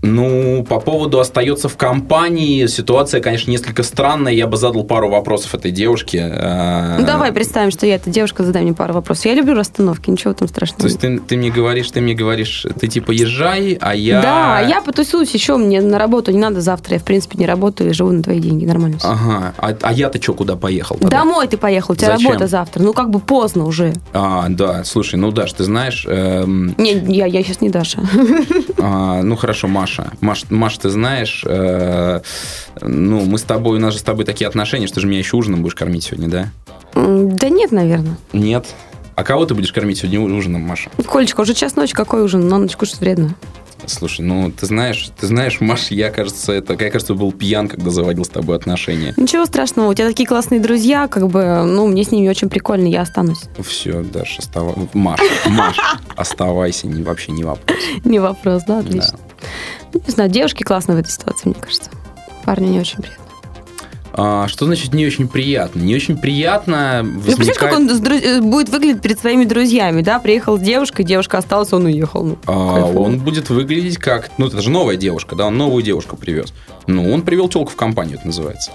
Ну, 0.03 0.65
по 0.67 0.81
поводу 0.81 1.19
остается 1.21 1.69
в 1.69 1.77
компании, 1.77 2.65
ситуация, 2.67 3.21
конечно, 3.21 3.49
несколько 3.49 3.83
странная. 3.83 4.33
Я 4.33 4.47
бы 4.47 4.57
задал 4.57 4.83
пару 4.83 5.09
вопросов 5.09 5.55
этой 5.55 5.71
девушке. 5.71 6.17
Э, 6.29 6.97
Ну, 6.99 7.05
давай 7.05 7.31
представим, 7.31 7.71
что 7.71 7.85
я 7.85 7.95
эта 7.95 8.09
девушка, 8.09 8.43
задай 8.43 8.63
мне 8.63 8.73
пару 8.73 8.93
вопросов. 8.93 9.25
Я 9.25 9.33
люблю 9.33 9.53
расстановки, 9.55 10.09
ничего 10.09 10.33
там 10.33 10.49
страшного. 10.49 10.81
То 10.81 10.87
есть 10.87 10.99
ты, 10.99 11.19
ты 11.19 11.37
мне 11.37 11.49
говоришь, 11.49 11.89
ты 11.89 12.01
мне 12.01 12.13
говоришь, 12.15 12.65
ты 12.79 12.87
типа 12.89 13.11
езжай, 13.11 13.77
а 13.79 13.95
я... 13.95 14.21
Да, 14.21 14.59
я 14.59 14.81
потусуюсь 14.81 15.33
еще, 15.33 15.55
мне 15.55 15.81
на 15.81 15.97
работу 15.97 16.31
не 16.33 16.39
надо 16.39 16.59
завтра. 16.59 16.95
Я, 16.95 16.99
в 16.99 17.03
принципе, 17.03 17.37
не 17.37 17.45
работаю 17.45 17.89
и 17.91 17.93
живу 17.93 18.11
на 18.11 18.21
твои 18.21 18.39
деньги. 18.39 18.65
Нормально 18.65 18.97
всё. 18.99 19.07
Ага, 19.09 19.53
а, 19.57 19.73
а 19.81 19.93
я-то 19.93 20.21
что, 20.21 20.33
куда 20.33 20.57
поехал? 20.57 20.97
тогда? 20.97 21.19
Домой 21.19 21.47
ты 21.47 21.55
поехал, 21.55 21.93
у 21.93 21.95
тебя 21.95 22.11
Зачем? 22.17 22.31
работа 22.31 22.47
завтра. 22.47 22.83
Ну, 22.83 22.91
как 22.91 23.09
бы 23.09 23.19
поздно 23.21 23.65
уже. 23.65 23.93
А, 24.11 24.47
да, 24.49 24.83
слушай, 24.83 25.15
ну, 25.15 25.31
Даш, 25.31 25.53
ты 25.53 25.63
знаешь, 25.63 26.05
эм, 26.09 26.75
Не, 26.77 26.91
я, 27.07 27.25
я 27.25 27.41
сейчас 27.41 27.61
не 27.61 27.69
Даша. 27.69 28.01
а, 28.79 29.21
ну, 29.23 29.37
хорошо, 29.37 29.69
Маша, 29.69 29.92
Маша, 29.93 30.11
Маш, 30.21 30.45
Маш, 30.49 30.77
ты 30.77 30.89
знаешь, 30.89 31.43
э, 31.45 32.21
ну, 32.81 33.25
мы 33.25 33.37
с 33.37 33.43
тобой, 33.43 33.77
у 33.77 33.79
нас 33.79 33.93
же 33.93 33.99
с 33.99 34.03
тобой 34.03 34.25
такие 34.25 34.47
отношения, 34.47 34.87
что 34.87 34.99
же 34.99 35.07
меня 35.07 35.19
еще 35.19 35.37
ужином 35.37 35.61
будешь 35.61 35.75
кормить 35.75 36.03
сегодня, 36.05 36.29
да? 36.29 36.49
Да 36.95 37.49
нет, 37.49 37.71
наверное. 37.71 38.17
Нет. 38.33 38.65
А 39.15 39.23
кого 39.23 39.45
ты 39.45 39.53
будешь 39.53 39.71
кормить 39.71 39.99
сегодня 39.99 40.19
ужином, 40.19 40.61
Маша? 40.61 40.89
Колечка, 41.07 41.41
уже 41.41 41.53
час 41.53 41.75
ночи, 41.75 41.93
какой 41.93 42.23
ужин? 42.23 42.47
На 42.47 42.57
ночь 42.57 42.75
кушать 42.75 42.99
вредно. 42.99 43.35
Слушай, 43.85 44.21
ну 44.21 44.49
ты 44.49 44.65
знаешь, 44.65 45.11
ты 45.19 45.27
знаешь, 45.27 45.59
Маш, 45.59 45.91
я 45.91 46.09
кажется, 46.09 46.53
это, 46.53 46.73
я 46.73 46.89
кажется, 46.89 47.13
был 47.15 47.31
пьян, 47.31 47.67
когда 47.67 47.89
заводил 47.89 48.23
с 48.23 48.29
тобой 48.29 48.55
отношения. 48.55 49.13
Ничего 49.17 49.45
страшного, 49.45 49.89
у 49.89 49.93
тебя 49.93 50.07
такие 50.07 50.25
классные 50.25 50.61
друзья, 50.61 51.07
как 51.07 51.27
бы, 51.27 51.63
ну, 51.65 51.87
мне 51.87 52.03
с 52.03 52.11
ними 52.11 52.29
очень 52.29 52.49
прикольно, 52.49 52.87
я 52.87 53.01
останусь. 53.01 53.43
Все, 53.59 54.01
Даша, 54.01 54.39
оставайся. 54.39 54.87
Маш, 54.93 55.19
Маш, 55.47 55.77
оставайся, 56.15 56.87
не, 56.87 57.03
вообще 57.03 57.31
не 57.33 57.43
вопрос. 57.43 57.77
Не 58.05 58.19
вопрос, 58.19 58.63
да, 58.67 58.79
отлично. 58.79 59.19
Ну, 59.93 60.01
не 60.05 60.11
знаю, 60.11 60.29
девушки 60.29 60.63
классно 60.63 60.95
в 60.95 60.99
этой 60.99 61.09
ситуации, 61.09 61.49
мне 61.49 61.55
кажется. 61.59 61.89
Парню 62.45 62.67
не 62.69 62.79
очень 62.79 62.97
приятно. 63.01 63.23
А, 64.15 64.47
что 64.47 64.65
значит 64.65 64.93
не 64.93 65.07
очень 65.07 65.27
приятно? 65.27 65.79
Не 65.79 65.95
очень 65.95 66.17
приятно 66.17 67.01
Ну, 67.03 67.19
представляешь, 67.21 67.57
как 67.57 67.71
возникает... 67.71 68.01
он 68.01 68.03
друз- 68.05 68.23
э, 68.23 68.41
будет 68.41 68.69
выглядеть 68.69 69.01
перед 69.01 69.19
своими 69.19 69.43
друзьями, 69.43 70.01
да? 70.01 70.19
Приехал 70.19 70.57
с 70.59 70.61
девушкой, 70.61 71.03
девушка 71.03 71.39
осталась, 71.39 71.73
он 71.73 71.85
уехал. 71.85 72.23
Ну, 72.23 72.37
А, 72.45 72.85
он 72.85 73.19
будет 73.19 73.49
выглядеть 73.49 73.97
как... 73.97 74.29
Ну, 74.37 74.47
это 74.47 74.61
же 74.61 74.69
новая 74.69 74.97
девушка, 74.97 75.35
да? 75.35 75.47
Он 75.47 75.57
новую 75.57 75.81
девушку 75.81 76.15
привез. 76.15 76.53
Ну, 76.85 77.11
он 77.11 77.23
привел 77.23 77.49
телку 77.49 77.71
в 77.71 77.75
компанию, 77.75 78.17
это 78.17 78.27
называется. 78.27 78.71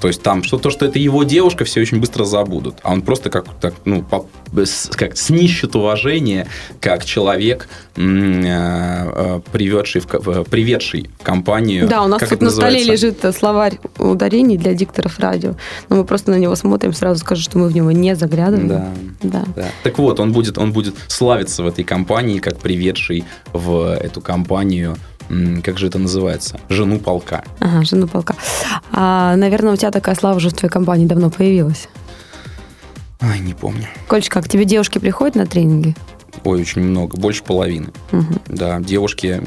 То 0.00 0.08
есть 0.08 0.22
там 0.22 0.42
что 0.42 0.58
то, 0.58 0.70
что 0.70 0.84
это 0.86 0.98
его 0.98 1.24
девушка, 1.24 1.64
все 1.64 1.80
очень 1.80 2.00
быстро 2.00 2.24
забудут. 2.24 2.76
А 2.82 2.92
он 2.92 3.02
просто 3.02 3.30
как, 3.30 3.46
так, 3.60 3.74
ну, 3.84 4.02
по- 4.02 4.26
с- 4.64 4.90
как 4.92 5.16
снищет 5.16 5.74
уважение, 5.74 6.46
как 6.80 7.04
человек, 7.04 7.68
э, 7.96 8.00
э, 8.02 9.40
приведший 9.52 10.00
в, 10.02 10.44
приведший 10.44 11.10
в 11.18 11.22
компанию. 11.22 11.88
Да, 11.88 12.02
у 12.04 12.08
нас 12.08 12.20
тут 12.20 12.40
на 12.42 12.50
столе 12.50 12.78
называется? 12.78 12.92
лежит 12.92 13.24
э, 13.24 13.32
словарь 13.32 13.78
ударений 13.98 14.56
для 14.56 14.74
дикторов 14.74 15.18
радио. 15.18 15.54
Но 15.88 15.96
мы 15.96 16.04
просто 16.04 16.30
на 16.30 16.36
него 16.36 16.54
смотрим, 16.56 16.92
сразу 16.92 17.20
скажем, 17.20 17.42
что 17.44 17.58
мы 17.58 17.68
в 17.68 17.74
него 17.74 17.90
не 17.92 18.14
заглядываем. 18.14 18.68
Да. 18.68 18.88
Да. 19.22 19.44
Да. 19.56 19.68
Так 19.82 19.98
вот, 19.98 20.20
он 20.20 20.32
будет, 20.32 20.58
он 20.58 20.72
будет 20.72 20.94
славиться 21.08 21.62
в 21.62 21.66
этой 21.66 21.84
компании, 21.84 22.38
как 22.38 22.58
приведший 22.58 23.24
в 23.52 23.94
эту 23.98 24.20
компанию, 24.20 24.96
как 25.62 25.78
же 25.78 25.86
это 25.86 25.98
называется, 25.98 26.60
жену 26.68 26.98
полка. 26.98 27.44
Ага, 27.60 27.84
жену 27.84 28.06
полка. 28.06 28.34
А, 28.92 29.36
наверное, 29.36 29.72
у 29.72 29.76
тебя 29.76 29.90
такая 29.90 30.14
слава 30.14 30.36
уже 30.36 30.50
в 30.50 30.54
твоей 30.54 30.70
компании 30.70 31.06
давно 31.06 31.30
появилась. 31.30 31.88
Ай, 33.20 33.40
не 33.40 33.54
помню. 33.54 33.86
Кольчка, 34.08 34.42
к 34.42 34.48
тебе 34.48 34.64
девушки 34.64 34.98
приходят 34.98 35.34
на 35.34 35.46
тренинги? 35.46 35.96
Ой, 36.44 36.60
очень 36.60 36.82
много, 36.82 37.16
больше 37.16 37.42
половины. 37.42 37.88
Мгм. 38.12 38.40
Да, 38.48 38.80
девушки 38.80 39.40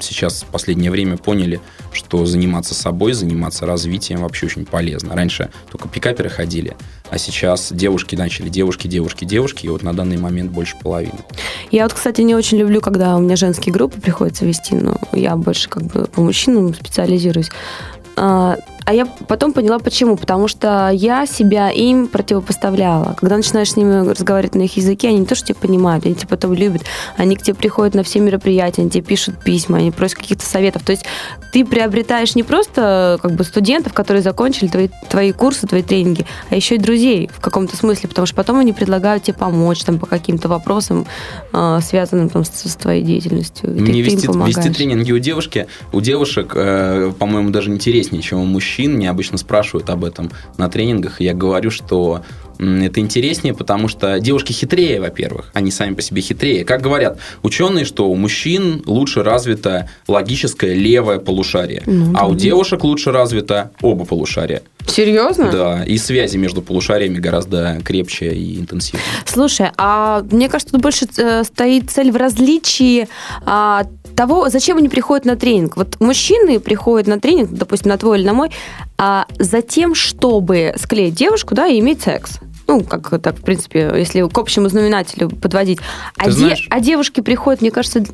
сейчас 0.00 0.42
в 0.42 0.46
последнее 0.46 0.90
время 0.90 1.16
поняли, 1.16 1.60
что 1.92 2.24
заниматься 2.26 2.74
собой, 2.74 3.12
заниматься 3.12 3.66
развитием 3.66 4.20
вообще 4.22 4.46
очень 4.46 4.64
полезно. 4.64 5.14
Раньше 5.14 5.50
только 5.70 5.88
пикаперы 5.88 6.28
ходили, 6.28 6.76
а 7.10 7.18
сейчас 7.18 7.72
девушки 7.72 8.14
начали 8.14 8.48
девушки, 8.48 8.86
девушки, 8.86 9.24
девушки, 9.24 9.66
и 9.66 9.68
вот 9.68 9.82
на 9.82 9.92
данный 9.92 10.16
момент 10.16 10.50
больше 10.52 10.76
половины. 10.80 11.18
Я 11.70 11.84
вот, 11.84 11.94
кстати, 11.94 12.20
не 12.20 12.34
очень 12.34 12.58
люблю, 12.58 12.80
когда 12.80 13.16
у 13.16 13.20
меня 13.20 13.36
женские 13.36 13.72
группы 13.72 14.00
приходится 14.00 14.44
вести, 14.44 14.74
но 14.74 14.96
я 15.12 15.36
больше 15.36 15.68
как 15.68 15.84
бы 15.84 16.06
по 16.06 16.20
мужчинам 16.20 16.74
специализируюсь. 16.74 17.50
А 18.90 18.92
я 18.92 19.06
потом 19.06 19.52
поняла, 19.52 19.78
почему. 19.78 20.16
Потому 20.16 20.48
что 20.48 20.90
я 20.92 21.24
себя 21.24 21.70
им 21.70 22.08
противопоставляла. 22.08 23.14
Когда 23.20 23.36
начинаешь 23.36 23.70
с 23.70 23.76
ними 23.76 24.04
разговаривать 24.08 24.56
на 24.56 24.62
их 24.62 24.76
языке, 24.76 25.10
они 25.10 25.20
не 25.20 25.26
то, 25.26 25.36
что 25.36 25.46
тебя 25.46 25.58
понимают, 25.60 26.06
они 26.06 26.16
тебя 26.16 26.26
потом 26.26 26.54
любят. 26.54 26.82
Они 27.16 27.36
к 27.36 27.42
тебе 27.42 27.54
приходят 27.54 27.94
на 27.94 28.02
все 28.02 28.18
мероприятия, 28.18 28.82
они 28.82 28.90
тебе 28.90 29.04
пишут 29.04 29.44
письма, 29.44 29.78
они 29.78 29.92
просят 29.92 30.18
каких-то 30.18 30.44
советов. 30.44 30.82
То 30.82 30.90
есть 30.90 31.04
ты 31.52 31.64
приобретаешь 31.64 32.34
не 32.34 32.42
просто 32.42 33.20
как 33.22 33.36
бы 33.36 33.44
студентов, 33.44 33.92
которые 33.92 34.24
закончили 34.24 34.66
твои, 34.66 34.88
твои 35.08 35.30
курсы, 35.30 35.68
твои 35.68 35.82
тренинги, 35.84 36.26
а 36.50 36.56
еще 36.56 36.74
и 36.74 36.78
друзей 36.78 37.30
в 37.32 37.38
каком-то 37.40 37.76
смысле, 37.76 38.08
потому 38.08 38.26
что 38.26 38.34
потом 38.34 38.58
они 38.58 38.72
предлагают 38.72 39.22
тебе 39.22 39.34
помочь 39.34 39.84
там, 39.84 40.00
по 40.00 40.06
каким-то 40.06 40.48
вопросам, 40.48 41.06
а, 41.52 41.80
связанным 41.80 42.28
там, 42.28 42.44
с, 42.44 42.50
с 42.68 42.74
твоей 42.74 43.04
деятельностью. 43.04 43.70
И 43.72 43.76
ты- 43.78 43.82
Мне 43.82 44.02
ты 44.02 44.10
вести, 44.16 44.26
помогаешь. 44.26 44.56
вести 44.56 44.70
тренинги 44.70 45.12
у 45.12 45.18
девушки, 45.20 45.68
у 45.92 46.00
девушек, 46.00 46.54
э, 46.56 47.12
по-моему, 47.16 47.50
даже 47.50 47.70
интереснее, 47.70 48.20
чем 48.20 48.40
у 48.40 48.44
мужчин. 48.46 48.79
Меня 48.86 49.10
обычно 49.10 49.38
спрашивают 49.38 49.90
об 49.90 50.04
этом 50.04 50.30
на 50.56 50.68
тренингах. 50.68 51.20
и 51.20 51.24
Я 51.24 51.34
говорю, 51.34 51.70
что 51.70 52.22
это 52.58 53.00
интереснее, 53.00 53.54
потому 53.54 53.88
что 53.88 54.20
девушки 54.20 54.52
хитрее, 54.52 55.00
во-первых. 55.00 55.50
Они 55.54 55.70
сами 55.70 55.94
по 55.94 56.02
себе 56.02 56.20
хитрее. 56.20 56.64
Как 56.64 56.82
говорят 56.82 57.18
ученые, 57.42 57.84
что 57.84 58.08
у 58.10 58.16
мужчин 58.16 58.82
лучше 58.84 59.22
развито 59.22 59.88
логическое 60.06 60.74
левое 60.74 61.18
полушарие, 61.18 61.82
Ну, 61.86 62.12
а 62.14 62.26
у 62.28 62.34
девушек 62.34 62.84
лучше 62.84 63.12
развито 63.12 63.70
оба 63.80 64.04
полушария. 64.04 64.62
Серьезно? 64.86 65.50
Да, 65.50 65.84
и 65.84 65.96
связи 65.98 66.36
между 66.36 66.62
полушариями 66.62 67.18
гораздо 67.18 67.80
крепче 67.84 68.32
и 68.32 68.58
интенсивнее. 68.58 69.04
Слушай, 69.24 69.70
а 69.76 70.22
мне 70.30 70.48
кажется, 70.48 70.72
тут 70.74 70.82
больше 70.82 71.06
э, 71.16 71.44
стоит 71.44 71.90
цель 71.90 72.10
в 72.10 72.16
различии 72.16 73.08
а, 73.46 73.86
того, 74.20 74.50
зачем 74.50 74.76
они 74.76 74.90
приходят 74.90 75.24
на 75.24 75.34
тренинг. 75.34 75.78
Вот 75.78 75.98
мужчины 75.98 76.60
приходят 76.60 77.06
на 77.06 77.18
тренинг, 77.18 77.52
допустим, 77.52 77.88
на 77.88 77.96
твой 77.96 78.18
или 78.18 78.26
на 78.26 78.34
мой, 78.34 78.50
а 78.98 79.24
за 79.38 79.62
тем, 79.62 79.94
чтобы 79.94 80.74
склеить 80.76 81.14
девушку, 81.14 81.54
да, 81.54 81.66
и 81.66 81.80
иметь 81.80 82.02
секс. 82.02 82.38
Ну, 82.70 82.84
как 82.84 83.20
так, 83.20 83.36
в 83.38 83.42
принципе, 83.42 83.92
если 83.96 84.26
к 84.28 84.38
общему 84.38 84.68
знаменателю 84.68 85.28
подводить. 85.28 85.80
А, 86.16 86.24
Ты 86.26 86.30
де- 86.30 86.36
знаешь- 86.36 86.66
а 86.70 86.78
девушки 86.80 87.20
приходят, 87.20 87.60
мне 87.62 87.72
кажется, 87.72 88.04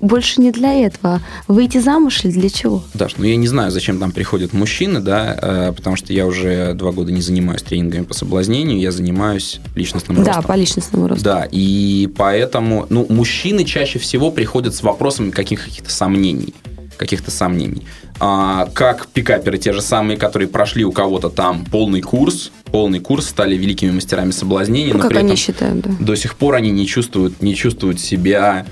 больше 0.00 0.40
не 0.40 0.52
для 0.52 0.74
этого. 0.74 1.20
Выйти 1.48 1.78
замуж 1.78 2.24
или 2.24 2.30
для 2.32 2.48
чего? 2.50 2.84
Даш, 2.94 3.16
ну 3.16 3.24
я 3.24 3.34
не 3.36 3.48
знаю, 3.48 3.70
зачем 3.72 3.98
там 3.98 4.12
приходят 4.12 4.52
мужчины, 4.52 5.00
да, 5.00 5.36
э, 5.40 5.72
потому 5.74 5.96
что 5.96 6.12
я 6.12 6.26
уже 6.26 6.74
два 6.74 6.92
года 6.92 7.10
не 7.10 7.20
занимаюсь 7.20 7.62
тренингами 7.62 8.04
по 8.04 8.14
соблазнению, 8.14 8.78
я 8.78 8.92
занимаюсь 8.92 9.58
личностным 9.74 10.18
Да, 10.22 10.34
ростом. 10.34 10.44
по 10.44 10.52
личностному 10.56 11.08
росту. 11.08 11.24
Да, 11.24 11.48
и 11.50 12.08
поэтому, 12.16 12.86
ну, 12.90 13.06
мужчины 13.08 13.64
чаще 13.64 13.98
всего 13.98 14.30
приходят 14.30 14.74
с 14.74 14.82
вопросом 14.82 15.32
каких- 15.32 15.64
каких-то 15.64 15.90
сомнений. 15.90 16.54
Каких-то 16.96 17.30
сомнений. 17.30 17.86
А, 18.18 18.68
как 18.72 19.08
пикаперы, 19.08 19.58
те 19.58 19.72
же 19.74 19.82
самые, 19.82 20.16
которые 20.16 20.48
прошли 20.48 20.84
у 20.84 20.92
кого-то 20.92 21.28
там 21.28 21.64
полный 21.66 22.00
курс, 22.00 22.50
полный 22.72 23.00
курс, 23.00 23.26
стали 23.28 23.54
великими 23.56 23.90
мастерами 23.90 24.30
соблазнения, 24.30 24.92
Ну, 24.92 24.98
но 24.98 25.02
как 25.02 25.10
при 25.10 25.18
они 25.18 25.26
этом 25.28 25.36
считают, 25.36 25.80
да. 25.80 25.90
до 26.00 26.14
сих 26.16 26.34
пор 26.36 26.54
они 26.54 26.70
не 26.70 26.86
чувствуют, 26.86 27.42
не 27.42 27.54
чувствуют 27.54 28.00
себя 28.00 28.64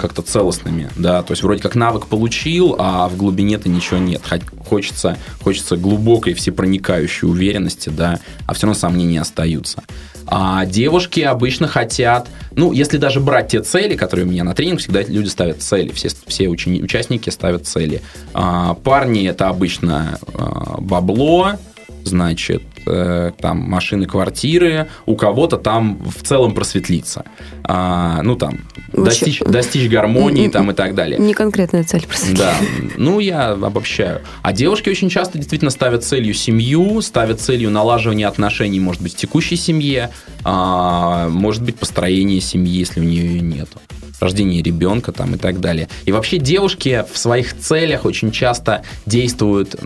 как-то 0.00 0.22
целостными, 0.22 0.90
да, 0.96 1.22
то 1.22 1.30
есть 1.30 1.44
вроде 1.44 1.62
как 1.62 1.76
навык 1.76 2.06
получил, 2.08 2.74
а 2.80 3.08
в 3.08 3.16
глубине-то 3.16 3.68
ничего 3.68 3.98
нет. 3.98 4.20
Хо- 4.28 4.40
Хочется, 4.68 5.16
хочется 5.42 5.76
глубокой, 5.76 6.34
всепроникающей 6.34 7.28
уверенности, 7.28 7.88
да, 7.88 8.18
а 8.46 8.54
все 8.54 8.66
равно 8.66 8.76
сомнения 8.78 9.20
остаются. 9.20 9.82
А 10.30 10.64
девушки 10.64 11.20
обычно 11.20 11.66
хотят, 11.66 12.28
ну, 12.54 12.72
если 12.72 12.98
даже 12.98 13.20
брать 13.20 13.48
те 13.48 13.60
цели, 13.62 13.96
которые 13.96 14.26
у 14.26 14.28
меня 14.30 14.44
на 14.44 14.54
тренинг, 14.54 14.80
всегда 14.80 15.02
люди 15.02 15.28
ставят 15.28 15.60
цели, 15.60 15.90
все, 15.90 16.08
все 16.26 16.46
учени- 16.46 16.82
участники 16.82 17.30
ставят 17.30 17.66
цели. 17.66 18.00
А, 18.32 18.74
парни 18.74 19.28
это 19.28 19.48
обычно 19.48 20.18
а, 20.34 20.80
бабло, 20.80 21.54
значит, 22.04 22.62
э, 22.86 23.32
там 23.38 23.58
машины, 23.58 24.06
квартиры, 24.06 24.88
у 25.06 25.16
кого-то 25.16 25.56
там 25.56 25.98
в 26.04 26.22
целом 26.26 26.54
просветлиться. 26.54 27.24
А, 27.64 28.22
ну, 28.22 28.36
там, 28.36 28.60
Вообще- 28.92 29.24
достичь, 29.26 29.40
достичь 29.40 29.90
гармонии 29.90 30.48
там 30.48 30.70
и 30.70 30.74
так 30.74 30.94
далее. 30.94 31.18
Не 31.18 31.34
конкретная 31.34 31.84
цель 31.84 32.06
просто. 32.06 32.36
Да, 32.36 32.54
ну 32.96 33.20
я 33.20 33.50
обобщаю. 33.50 34.22
А 34.42 34.52
девушки 34.52 34.88
очень 34.88 35.08
часто 35.08 35.38
действительно 35.38 35.70
ставят 35.70 36.04
целью 36.04 36.34
семью, 36.34 37.00
ставят 37.02 37.40
целью 37.40 37.70
налаживания 37.70 38.26
отношений, 38.26 38.80
может 38.80 39.02
быть, 39.02 39.14
в 39.14 39.16
текущей 39.16 39.56
семье, 39.56 40.10
а, 40.44 41.28
может 41.28 41.62
быть, 41.62 41.76
построение 41.76 42.40
семьи, 42.40 42.72
если 42.72 43.00
у 43.00 43.04
нее 43.04 43.26
ее 43.26 43.40
нету 43.40 43.78
рождение 44.20 44.62
ребенка 44.62 45.12
там 45.12 45.34
и 45.34 45.38
так 45.38 45.60
далее. 45.60 45.88
И 46.04 46.12
вообще 46.12 46.38
девушки 46.38 47.04
в 47.10 47.18
своих 47.18 47.58
целях 47.58 48.04
очень 48.04 48.30
часто 48.30 48.82
действуют 49.06 49.76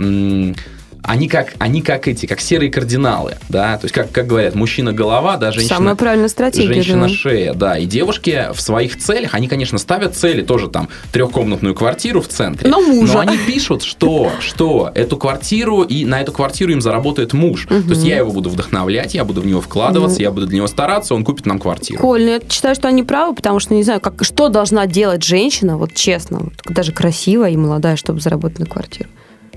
они 1.04 1.28
как, 1.28 1.54
они 1.58 1.82
как 1.82 2.08
эти, 2.08 2.26
как 2.26 2.40
серые 2.40 2.70
кардиналы, 2.70 3.36
да, 3.48 3.76
то 3.76 3.84
есть, 3.84 3.94
как, 3.94 4.10
как 4.10 4.26
говорят, 4.26 4.54
мужчина 4.54 4.92
голова, 4.92 5.36
да, 5.36 5.52
женщина... 5.52 5.76
Самая 5.76 5.94
правильная 5.94 6.28
стратегия. 6.28 6.74
Женщина 6.74 7.02
да. 7.02 7.08
шея, 7.08 7.54
да. 7.54 7.78
И 7.78 7.86
девушки 7.86 8.48
в 8.52 8.60
своих 8.60 8.98
целях, 8.98 9.34
они, 9.34 9.46
конечно, 9.48 9.78
ставят 9.78 10.16
цели 10.16 10.42
тоже 10.42 10.68
там 10.68 10.88
трехкомнатную 11.12 11.74
квартиру 11.74 12.22
в 12.22 12.28
центре. 12.28 12.70
Но 12.70 12.80
мужа. 12.80 13.14
Но 13.14 13.20
они 13.20 13.36
пишут, 13.36 13.82
что, 13.82 14.32
что 14.40 14.90
эту 14.94 15.16
квартиру, 15.16 15.82
и 15.82 16.04
на 16.04 16.20
эту 16.20 16.32
квартиру 16.32 16.72
им 16.72 16.80
заработает 16.80 17.32
муж. 17.32 17.66
То 17.66 17.74
есть 17.90 18.04
я 18.04 18.18
его 18.18 18.32
буду 18.32 18.48
вдохновлять, 18.48 19.14
я 19.14 19.24
буду 19.24 19.42
в 19.42 19.46
него 19.46 19.60
вкладываться, 19.60 20.18
Ну. 20.18 20.22
я 20.22 20.30
буду 20.30 20.46
для 20.46 20.56
него 20.56 20.66
стараться, 20.66 21.14
он 21.14 21.24
купит 21.24 21.46
нам 21.46 21.58
квартиру. 21.58 22.00
Коль, 22.00 22.22
ну 22.24 22.30
я 22.30 22.40
считаю, 22.48 22.74
что 22.74 22.88
они 22.88 23.02
правы, 23.02 23.34
потому 23.34 23.60
что 23.60 23.74
не 23.74 23.82
знаю, 23.82 24.00
как, 24.00 24.24
что 24.24 24.48
должна 24.48 24.86
делать 24.86 25.22
женщина, 25.22 25.76
вот 25.76 25.92
честно, 25.94 26.38
вот, 26.38 26.54
даже 26.66 26.92
красивая 26.92 27.50
и 27.50 27.56
молодая, 27.56 27.96
чтобы 27.96 28.20
заработать 28.20 28.58
на 28.58 28.66
квартиру. 28.66 29.10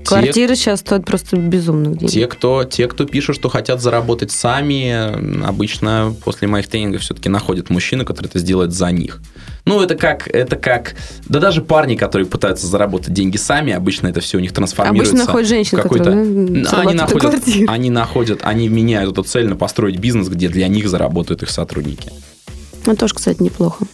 Квартиры 0.04 0.56
сейчас 0.56 0.80
стоят 0.80 1.04
просто 1.04 1.36
безумных 1.36 1.98
денег. 1.98 2.12
Те 2.12 2.26
кто, 2.26 2.64
те, 2.64 2.86
кто 2.88 3.04
пишут, 3.04 3.36
что 3.36 3.48
хотят 3.48 3.80
заработать 3.80 4.30
сами, 4.30 5.44
обычно 5.44 6.14
после 6.24 6.48
моих 6.48 6.68
тренингов 6.68 7.02
все-таки 7.02 7.28
находят 7.28 7.70
мужчину, 7.70 8.04
который 8.04 8.26
это 8.28 8.38
сделает 8.38 8.72
за 8.72 8.90
них. 8.90 9.20
Ну, 9.64 9.82
это 9.82 9.96
как, 9.96 10.28
это 10.28 10.56
как, 10.56 10.94
да 11.26 11.40
даже 11.40 11.60
парни, 11.60 11.94
которые 11.94 12.26
пытаются 12.26 12.66
заработать 12.66 13.12
деньги 13.12 13.36
сами, 13.36 13.72
обычно 13.72 14.08
это 14.08 14.20
все 14.20 14.38
у 14.38 14.40
них 14.40 14.52
трансформируется. 14.52 15.12
Обычно 15.12 15.26
находят 15.26 15.48
женщин, 15.48 15.76
какой-то... 15.76 16.04
которые 16.04 16.64
да, 16.64 16.80
они, 16.80 16.94
находят, 16.94 17.20
квартиру. 17.20 17.70
они 17.70 17.90
находят, 17.90 18.40
они 18.44 18.68
меняют 18.68 19.12
эту 19.12 19.24
цель 19.24 19.46
на 19.46 19.56
построить 19.56 19.98
бизнес, 19.98 20.28
где 20.28 20.48
для 20.48 20.68
них 20.68 20.88
заработают 20.88 21.42
их 21.42 21.50
сотрудники. 21.50 22.10
Ну, 22.86 22.96
тоже, 22.96 23.14
кстати, 23.14 23.42
неплохо. 23.42 23.84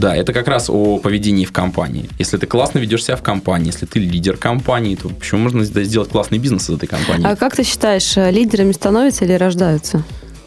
Да, 0.00 0.16
это 0.16 0.32
как 0.32 0.48
раз 0.48 0.70
о 0.70 0.96
поведении 0.96 1.44
в 1.44 1.52
компании. 1.52 2.08
Если 2.18 2.38
ты 2.38 2.46
классно 2.46 2.78
ведешь 2.78 3.04
себя 3.04 3.16
в 3.16 3.22
компании, 3.22 3.66
если 3.66 3.84
ты 3.84 3.98
лидер 3.98 4.38
компании, 4.38 4.96
то 4.96 5.10
почему 5.10 5.42
можно 5.42 5.62
сделать 5.62 6.08
классный 6.08 6.38
бизнес 6.38 6.70
из 6.70 6.76
этой 6.76 6.86
компании? 6.86 7.26
А 7.26 7.36
как 7.36 7.54
ты 7.54 7.64
считаешь, 7.64 8.16
э, 8.16 8.30
лидерами 8.30 8.72
становятся 8.72 9.26
или 9.26 9.34
рождаются? 9.34 10.02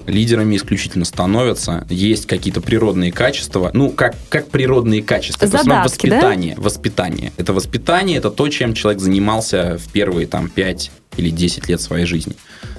лидерами 0.05 0.57
исключительно 0.57 1.05
становятся. 1.05 1.86
Есть 1.89 2.25
какие-то 2.25 2.60
природные 2.60 3.12
качества. 3.13 3.72
Ну, 3.74 3.89
как, 3.89 4.15
как 4.27 4.50
природные 4.50 5.01
качества. 5.01 5.45
Это 5.45 5.60
Задатки, 5.60 5.69
да? 5.69 5.83
воспитание. 5.83 6.55
Воспитание. 6.57 7.31
Это 7.38 7.53
воспитание, 7.53 8.17
это 8.17 8.29
то, 8.29 8.50
чем 8.50 8.74
человек 8.74 9.01
занимался 9.01 9.77
в 9.77 9.89
первые 9.93 10.27
там 10.27 10.50
5 10.50 10.91
или 11.15 11.29
10 11.29 11.69
лет 11.69 11.79
своей 11.79 12.05
жизни. 12.05 12.36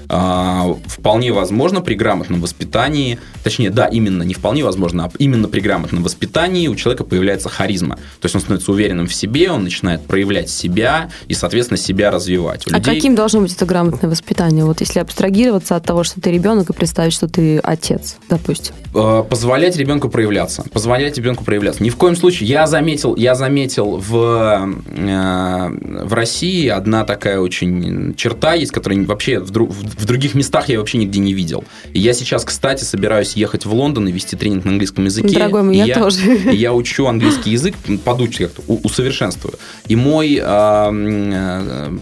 А, 0.09 0.75
вполне 0.85 1.31
возможно 1.33 1.81
при 1.81 1.95
грамотном 1.95 2.41
воспитании, 2.41 3.19
точнее, 3.43 3.69
да, 3.69 3.85
именно 3.85 4.23
не 4.23 4.33
вполне 4.33 4.63
возможно, 4.63 5.05
а 5.05 5.11
именно 5.17 5.47
при 5.47 5.59
грамотном 5.61 6.03
воспитании 6.03 6.67
у 6.67 6.75
человека 6.75 7.03
появляется 7.03 7.49
харизма. 7.49 7.95
То 7.95 8.25
есть 8.25 8.35
он 8.35 8.41
становится 8.41 8.71
уверенным 8.71 9.07
в 9.07 9.13
себе, 9.13 9.51
он 9.51 9.63
начинает 9.63 10.01
проявлять 10.05 10.49
себя 10.49 11.09
и, 11.27 11.33
соответственно, 11.33 11.77
себя 11.77 12.11
развивать. 12.11 12.67
У 12.67 12.73
А 12.73 12.77
людей- 12.77 12.95
каким 12.95 13.15
должно 13.15 13.41
быть 13.41 13.53
это 13.53 13.65
грамотное 13.65 14.09
воспитание? 14.09 14.65
Вот 14.65 14.81
если 14.81 14.99
абстрагироваться 14.99 15.75
от 15.75 15.83
того, 15.85 16.03
что 16.03 16.21
ты 16.21 16.31
ребенок, 16.31 16.69
и 16.69 16.73
представить, 16.73 17.13
что 17.13 17.27
ты 17.27 17.59
отец, 17.59 18.17
допустим. 18.29 18.73
Э, 18.93 19.23
позволять 19.27 19.75
ребенку 19.77 20.09
проявляться. 20.09 20.63
Позволять 20.71 21.17
ребенку 21.17 21.43
проявляться. 21.43 21.83
Ни 21.83 21.89
в 21.89 21.95
коем 21.97 22.15
случае. 22.15 22.47
Я 22.49 22.67
заметил, 22.67 23.15
я 23.15 23.35
заметил 23.35 23.97
в, 23.97 24.15
э, 24.15 26.05
в 26.05 26.13
России 26.13 26.67
одна 26.67 27.03
такая 27.03 27.39
очень 27.39 28.13
черта 28.15 28.53
есть, 28.53 28.71
которая 28.71 29.03
вообще 29.05 29.39
в, 29.39 29.51
дру- 29.51 29.73
в 29.97 30.05
других 30.05 30.35
местах 30.35 30.69
я 30.69 30.79
вообще 30.79 30.97
нигде 30.97 31.19
не 31.19 31.33
видел. 31.33 31.63
И 31.93 31.99
я 31.99 32.13
сейчас, 32.13 32.43
кстати, 32.43 32.83
собираюсь 32.83 33.33
ехать 33.33 33.65
в 33.65 33.73
Лондон 33.73 34.07
и 34.07 34.11
вести 34.11 34.35
тренинг 34.35 34.65
на 34.65 34.71
английском 34.71 35.05
языке. 35.05 35.35
Дорогой 35.37 35.63
мой, 35.63 35.75
И 35.75 35.79
я 35.79 35.95
тоже. 35.95 36.19
И 36.51 36.55
я 36.55 36.73
учу 36.73 37.05
английский 37.07 37.51
язык, 37.51 37.75
подучу 38.03 38.43
как-то, 38.43 38.61
усовершенствую. 38.67 39.55
И 39.87 39.95
мой 39.95 40.39
э, 40.41 40.41
э, 40.43 41.97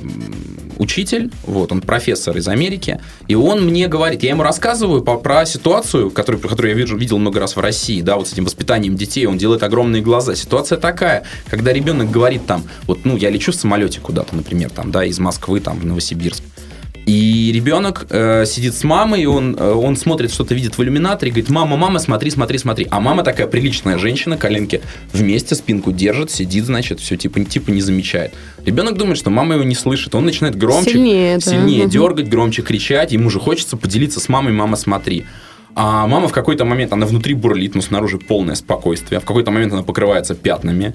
учитель, 0.77 1.31
вот, 1.43 1.71
он 1.71 1.81
профессор 1.81 2.38
из 2.38 2.47
Америки, 2.47 3.00
и 3.27 3.35
он 3.35 3.65
мне 3.65 3.88
говорит, 3.88 4.23
я 4.23 4.29
ему 4.31 4.43
рассказываю 4.43 5.01
по- 5.01 5.17
про 5.17 5.45
ситуацию, 5.45 6.12
которую, 6.12 6.41
которую 6.41 6.71
я 6.71 6.77
вижу, 6.77 6.97
видел 6.97 7.17
много 7.17 7.39
раз 7.39 7.55
в 7.55 7.59
России, 7.59 8.01
да, 8.01 8.17
вот 8.17 8.27
с 8.27 8.33
этим 8.33 8.45
воспитанием 8.45 8.95
детей, 8.95 9.25
он 9.25 9.38
делает 9.38 9.63
огромные 9.63 10.01
глаза. 10.01 10.35
Ситуация 10.35 10.77
такая, 10.77 11.23
когда 11.50 11.73
ребенок 11.73 12.12
говорит 12.12 12.45
там, 12.45 12.63
вот, 12.88 13.05
ну, 13.05 13.17
я 13.17 13.29
лечу 13.29 13.51
в 13.51 13.55
самолете 13.55 14.00
куда-то, 14.00 14.35
например, 14.35 14.69
там, 14.69 14.91
да, 14.91 15.05
из 15.05 15.19
Москвы, 15.19 15.59
там, 15.59 15.79
в 15.79 15.85
Новосибирск, 15.85 16.43
и 17.05 17.51
ребенок 17.53 18.07
э, 18.10 18.45
сидит 18.45 18.74
с 18.75 18.83
мамой, 18.83 19.24
и 19.24 19.25
он, 19.25 19.55
э, 19.60 19.72
он 19.72 19.95
смотрит, 19.98 20.31
что-то 20.31 20.55
видит 20.55 20.77
в 20.77 20.83
иллюминаторе, 20.83 21.29
и 21.29 21.33
говорит, 21.33 21.50
мама, 21.50 21.75
мама, 21.75 22.00
смотри, 22.00 22.29
смотри, 22.31 22.57
смотри. 22.57 22.88
А 22.91 23.00
мама 23.00 23.24
такая 23.24 23.48
приличная 23.48 23.98
женщина, 23.98 24.38
коленки 24.38 24.81
вместе, 25.12 25.55
спинку 25.55 25.91
держит, 25.91 26.31
сидит, 26.31 26.65
значит, 26.65 27.00
все 27.00 27.17
типа, 27.17 27.43
типа 27.43 27.72
не 27.72 27.81
замечает. 27.81 28.33
Ребенок 28.65 28.98
думает, 28.98 29.17
что 29.17 29.29
мама 29.29 29.55
его 29.55 29.63
не 29.63 29.75
слышит, 29.75 30.15
он 30.15 30.25
начинает 30.25 30.55
громче, 30.57 30.91
Сильнее, 30.91 31.36
да. 31.38 31.41
сильнее 31.51 31.83
Мгм. 31.83 31.89
дергать, 31.89 32.29
громче 32.29 32.62
кричать, 32.62 33.12
ему 33.12 33.29
же 33.29 33.39
хочется 33.39 33.75
поделиться 33.75 34.19
с 34.19 34.29
мамой, 34.29 34.53
мама, 34.53 34.77
смотри. 34.77 35.25
А 35.75 36.05
мама 36.07 36.27
в 36.27 36.31
какой-то 36.31 36.65
момент, 36.65 36.93
она 36.93 37.05
внутри 37.05 37.33
бурлит, 37.33 37.75
но 37.75 37.81
снаружи 37.81 38.19
полное 38.19 38.55
спокойствие. 38.55 39.19
В 39.19 39.25
какой-то 39.25 39.51
момент 39.51 39.74
она 39.74 39.81
покрывается 39.83 40.36
пятнами 40.36 40.93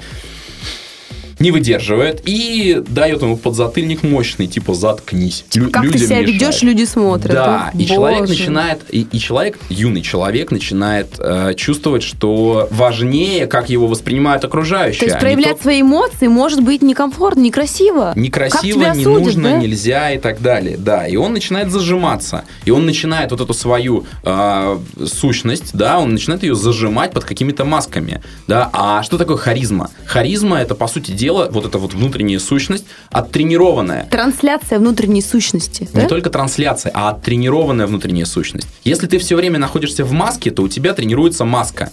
не 1.38 1.50
выдерживает 1.50 2.22
и 2.24 2.82
дает 2.88 3.22
ему 3.22 3.36
подзатыльник 3.36 4.02
мощный, 4.02 4.46
типа 4.46 4.74
заткнись. 4.74 5.44
Лю- 5.54 5.70
Как 5.70 5.90
ты 5.90 5.98
себя 5.98 6.20
мешает. 6.20 6.28
ведешь, 6.28 6.62
люди 6.62 6.84
смотрят. 6.84 7.32
Да, 7.32 7.70
и 7.74 7.78
Боже. 7.78 7.88
человек 7.88 8.28
начинает, 8.28 8.80
и, 8.90 9.06
и 9.10 9.18
человек, 9.18 9.58
юный 9.68 10.02
человек 10.02 10.50
начинает 10.50 11.08
э, 11.18 11.54
чувствовать, 11.56 12.02
что 12.02 12.68
важнее, 12.70 13.46
как 13.46 13.70
его 13.70 13.86
воспринимают 13.86 14.44
окружающие. 14.44 15.00
То 15.00 15.06
есть 15.06 15.16
а 15.16 15.20
проявлять 15.20 15.56
то, 15.56 15.62
свои 15.62 15.82
эмоции 15.82 16.26
может 16.26 16.62
быть 16.62 16.82
некомфортно, 16.82 17.40
некрасиво. 17.40 18.12
Некрасиво, 18.16 18.80
не 18.80 18.86
осудят, 18.86 19.24
нужно, 19.24 19.50
да? 19.50 19.58
нельзя 19.58 20.12
и 20.12 20.18
так 20.18 20.40
далее. 20.40 20.76
Да, 20.76 21.06
и 21.06 21.16
он 21.16 21.32
начинает 21.32 21.70
зажиматься. 21.70 22.44
И 22.64 22.70
он 22.70 22.86
начинает 22.86 23.30
вот 23.30 23.40
эту 23.40 23.54
свою 23.54 24.06
э, 24.24 24.78
сущность, 25.06 25.70
да, 25.74 25.98
он 25.98 26.12
начинает 26.12 26.42
ее 26.42 26.54
зажимать 26.54 27.12
под 27.12 27.24
какими-то 27.24 27.64
масками. 27.64 28.22
Да, 28.46 28.70
а 28.72 29.02
что 29.02 29.18
такое 29.18 29.36
харизма? 29.36 29.90
Харизма 30.04 30.58
это, 30.58 30.74
по 30.74 30.88
сути 30.88 31.12
дела, 31.28 31.48
вот 31.50 31.66
эта 31.66 31.78
вот 31.78 31.92
внутренняя 31.92 32.38
сущность, 32.38 32.86
оттренированная. 33.10 34.08
Трансляция 34.10 34.78
внутренней 34.78 35.20
сущности. 35.20 35.88
Не 35.92 36.02
да? 36.02 36.08
только 36.08 36.30
трансляция, 36.30 36.90
а 36.94 37.10
оттренированная 37.10 37.86
внутренняя 37.86 38.24
сущность. 38.24 38.66
Если 38.84 39.06
ты 39.06 39.18
все 39.18 39.36
время 39.36 39.58
находишься 39.58 40.04
в 40.04 40.12
маске, 40.12 40.50
то 40.50 40.62
у 40.62 40.68
тебя 40.68 40.94
тренируется 40.94 41.44
маска. 41.44 41.90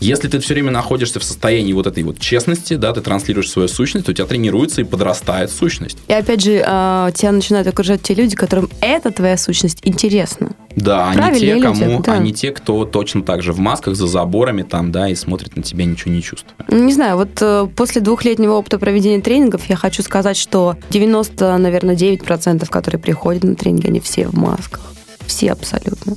Если 0.00 0.28
ты 0.28 0.38
все 0.38 0.54
время 0.54 0.70
находишься 0.70 1.18
в 1.18 1.24
состоянии 1.24 1.72
вот 1.72 1.86
этой 1.86 2.02
вот 2.04 2.18
честности, 2.20 2.74
да, 2.74 2.92
ты 2.92 3.00
транслируешь 3.00 3.50
свою 3.50 3.68
сущность, 3.68 4.08
у 4.08 4.12
тебя 4.12 4.26
тренируется 4.26 4.80
и 4.80 4.84
подрастает 4.84 5.50
сущность. 5.50 5.98
И 6.06 6.12
опять 6.12 6.42
же, 6.42 6.62
а, 6.64 7.10
тебя 7.12 7.32
начинают 7.32 7.66
окружать 7.66 8.02
те 8.02 8.14
люди, 8.14 8.36
которым 8.36 8.70
эта 8.80 9.10
твоя 9.10 9.36
сущность 9.36 9.80
интересна. 9.82 10.52
Да, 10.76 11.10
они 11.10 11.40
те, 11.40 11.54
люди, 11.54 11.62
кому, 11.62 12.02
да. 12.02 12.14
они 12.14 12.32
те, 12.32 12.52
кто 12.52 12.84
точно 12.84 13.22
так 13.22 13.42
же 13.42 13.52
в 13.52 13.58
масках 13.58 13.96
за 13.96 14.06
заборами 14.06 14.62
там, 14.62 14.92
да, 14.92 15.08
и 15.08 15.14
смотрит 15.16 15.56
на 15.56 15.62
тебя 15.62 15.84
ничего 15.84 16.12
не 16.12 16.22
чувствуя. 16.22 16.54
Не 16.68 16.92
знаю, 16.92 17.16
вот 17.16 17.30
э, 17.40 17.66
после 17.74 18.00
двухлетнего 18.00 18.52
опыта 18.52 18.78
проведения 18.78 19.20
тренингов 19.20 19.68
я 19.68 19.74
хочу 19.74 20.02
сказать, 20.02 20.36
что 20.36 20.76
90, 20.90 21.58
наверное, 21.58 21.96
9%, 21.96 22.68
которые 22.68 23.00
приходят 23.00 23.42
на 23.42 23.56
тренинги, 23.56 23.88
они 23.88 24.00
все 24.00 24.28
в 24.28 24.34
масках. 24.34 24.82
Все 25.26 25.50
абсолютно. 25.50 26.14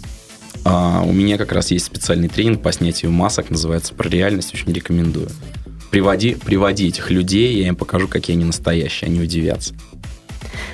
А, 0.64 1.02
у 1.06 1.12
меня 1.12 1.38
как 1.38 1.52
раз 1.52 1.72
есть 1.72 1.86
специальный 1.86 2.28
тренинг 2.28 2.62
по 2.62 2.72
снятию 2.72 3.12
масок, 3.12 3.50
называется 3.50 3.94
«Про 3.94 4.10
реальность», 4.10 4.54
очень 4.54 4.72
рекомендую. 4.72 5.30
Приводи, 5.90 6.36
приводи 6.36 6.88
этих 6.88 7.12
людей, 7.12 7.62
я 7.62 7.68
им 7.68 7.76
покажу, 7.76 8.08
какие 8.08 8.36
они 8.36 8.46
настоящие, 8.46 9.08
они 9.08 9.20
удивятся. 9.20 9.74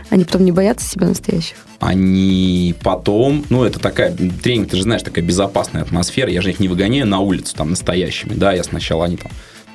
Они 0.09 0.23
потом 0.23 0.45
не 0.45 0.51
боятся 0.51 0.87
себя 0.87 1.07
настоящих. 1.07 1.57
они 1.79 2.75
потом, 2.83 3.45
ну, 3.49 3.63
это 3.63 3.79
такая, 3.79 4.15
тренинг, 4.15 4.69
ты 4.69 4.77
же 4.77 4.83
знаешь, 4.83 5.03
такая 5.03 5.23
безопасная 5.23 5.83
атмосфера, 5.83 6.29
я 6.31 6.41
же 6.41 6.49
их 6.49 6.59
не 6.59 6.67
выгоняю 6.67 7.05
на 7.05 7.19
улицу 7.19 7.55
там 7.55 7.71
настоящими, 7.71 8.33
да, 8.33 8.53
я 8.53 8.63
сначала, 8.63 9.05
они 9.05 9.17
там 9.17 9.31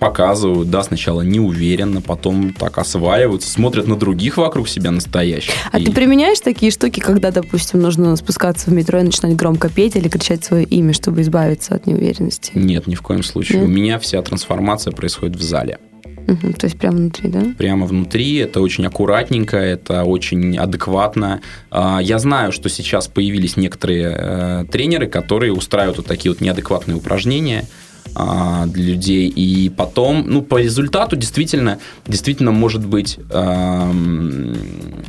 показывают, 0.08 0.70
да, 0.70 0.82
сначала 0.82 1.22
неуверенно, 1.22 2.00
потом 2.00 2.52
так 2.52 2.78
осваиваются, 2.78 3.50
смотрят 3.50 3.86
на 3.86 3.96
других 3.96 4.36
вокруг 4.36 4.68
себя 4.68 4.90
настоящих. 4.90 5.54
А 5.70 5.78
И 5.78 5.84
ты 5.84 5.92
применяешь 5.92 6.40
такие 6.40 6.70
штуки, 6.72 7.00
когда, 7.00 7.30
допустим, 7.30 7.80
нужно 7.80 8.16
спускаться 8.16 8.70
в 8.70 8.72
метро 8.72 8.98
и 8.98 9.02
начинать 9.02 9.36
громко 9.36 9.68
петь 9.68 9.96
или 9.96 10.08
кричать 10.08 10.44
свое 10.44 10.64
имя, 10.64 10.92
чтобы 10.92 11.22
избавиться 11.22 11.74
от 11.74 11.86
неуверенности? 11.86 12.52
Нет, 12.54 12.86
ни 12.86 12.94
в 12.94 13.02
коем 13.02 13.22
случае. 13.22 13.60
Нет? 13.60 13.68
У 13.68 13.70
меня 13.70 13.98
вся 13.98 14.20
трансформация 14.22 14.92
происходит 14.92 15.36
в 15.36 15.42
зале. 15.42 15.78
Мгм, 16.26 16.52
то 16.52 16.66
есть 16.66 16.78
прямо 16.78 16.98
внутри, 16.98 17.28
да? 17.28 17.42
прямо 17.58 17.86
внутри. 17.86 18.36
Это 18.36 18.60
очень 18.60 18.86
аккуратненько, 18.86 19.56
это 19.56 20.04
очень 20.04 20.56
адекватно. 20.56 21.40
А, 21.70 22.00
Я 22.00 22.18
знаю, 22.18 22.52
что 22.52 22.68
сейчас 22.68 23.08
появились 23.08 23.56
некоторые 23.56 24.16
э, 24.16 24.64
тренеры, 24.70 25.08
которые 25.08 25.52
устраивают 25.52 25.98
вот 25.98 26.06
такие 26.06 26.30
вот 26.32 26.40
неадекватные 26.40 26.96
упражнения 26.96 27.64
а, 28.14 28.66
для 28.66 28.84
людей. 28.84 29.28
И 29.28 29.68
потом, 29.70 30.24
ну, 30.26 30.42
по 30.42 30.58
результату 30.60 31.16
действительно, 31.16 31.78
действительно 32.06 32.50
может 32.50 32.84
быть, 32.86 33.18
эм, 33.30 34.56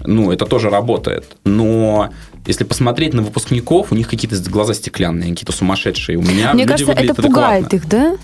ну, 0.05 0.31
это 0.31 0.45
тоже 0.45 0.69
работает. 0.69 1.35
Но 1.43 2.09
если 2.45 2.63
посмотреть 2.63 3.13
на 3.13 3.21
выпускников, 3.21 3.91
у 3.91 3.95
них 3.95 4.07
какие-то 4.09 4.37
глаза 4.49 4.73
стеклянные, 4.73 5.31
какие-то 5.31 5.53
сумасшедшие. 5.53 6.17
У 6.17 6.21
меня 6.21 6.53
Мне 6.53 6.65
кажется, 6.65 6.91
это 6.91 7.13
пугает 7.15 7.67
адекватно. 7.67 7.75
их, 7.75 7.89
да? 7.89 8.17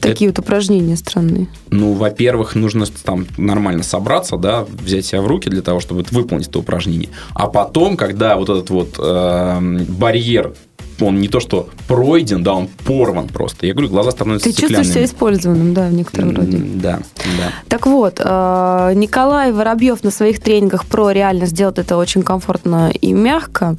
Такие 0.00 0.30
вот 0.30 0.38
упражнения 0.38 0.96
странные. 0.96 1.48
Ну, 1.70 1.94
во-первых, 1.94 2.54
нужно 2.54 2.86
там 3.02 3.26
нормально 3.38 3.82
собраться, 3.82 4.36
да, 4.36 4.64
взять 4.64 5.06
себя 5.06 5.22
в 5.22 5.26
руки 5.26 5.48
для 5.48 5.62
того, 5.62 5.80
чтобы 5.80 6.04
выполнить 6.10 6.48
это 6.48 6.58
упражнение. 6.58 7.08
А 7.34 7.46
потом, 7.46 7.96
когда 7.96 8.36
вот 8.36 8.50
этот 8.50 8.68
вот 8.70 8.96
эм, 8.98 9.84
барьер, 9.84 10.52
он 11.00 11.20
не 11.20 11.28
то 11.28 11.40
что 11.40 11.68
пройден, 11.88 12.42
да, 12.42 12.54
он 12.54 12.68
порван 12.84 13.28
просто. 13.28 13.66
Я 13.66 13.72
говорю, 13.72 13.90
глаза 13.90 14.10
становятся 14.10 14.48
Ты 14.48 14.50
чувствуешь 14.50 14.72
себя 14.72 14.84
стеклянными. 14.84 15.06
использованным, 15.06 15.74
да, 15.74 15.88
в 15.88 15.92
некотором 15.92 16.36
роде. 16.36 16.58
Да, 16.58 17.00
да. 17.38 17.52
Так 17.68 17.86
вот, 17.86 18.20
э, 18.22 18.92
Николай 18.94 19.52
Воробьев 19.52 20.02
на 20.04 20.10
своих 20.10 20.40
тренингах 20.40 20.86
про 20.86 21.10
реальность 21.10 21.54
делает 21.54 21.78
это 21.78 21.96
очень 21.96 22.22
комфортно 22.22 22.90
и 22.90 23.12
мягко. 23.12 23.76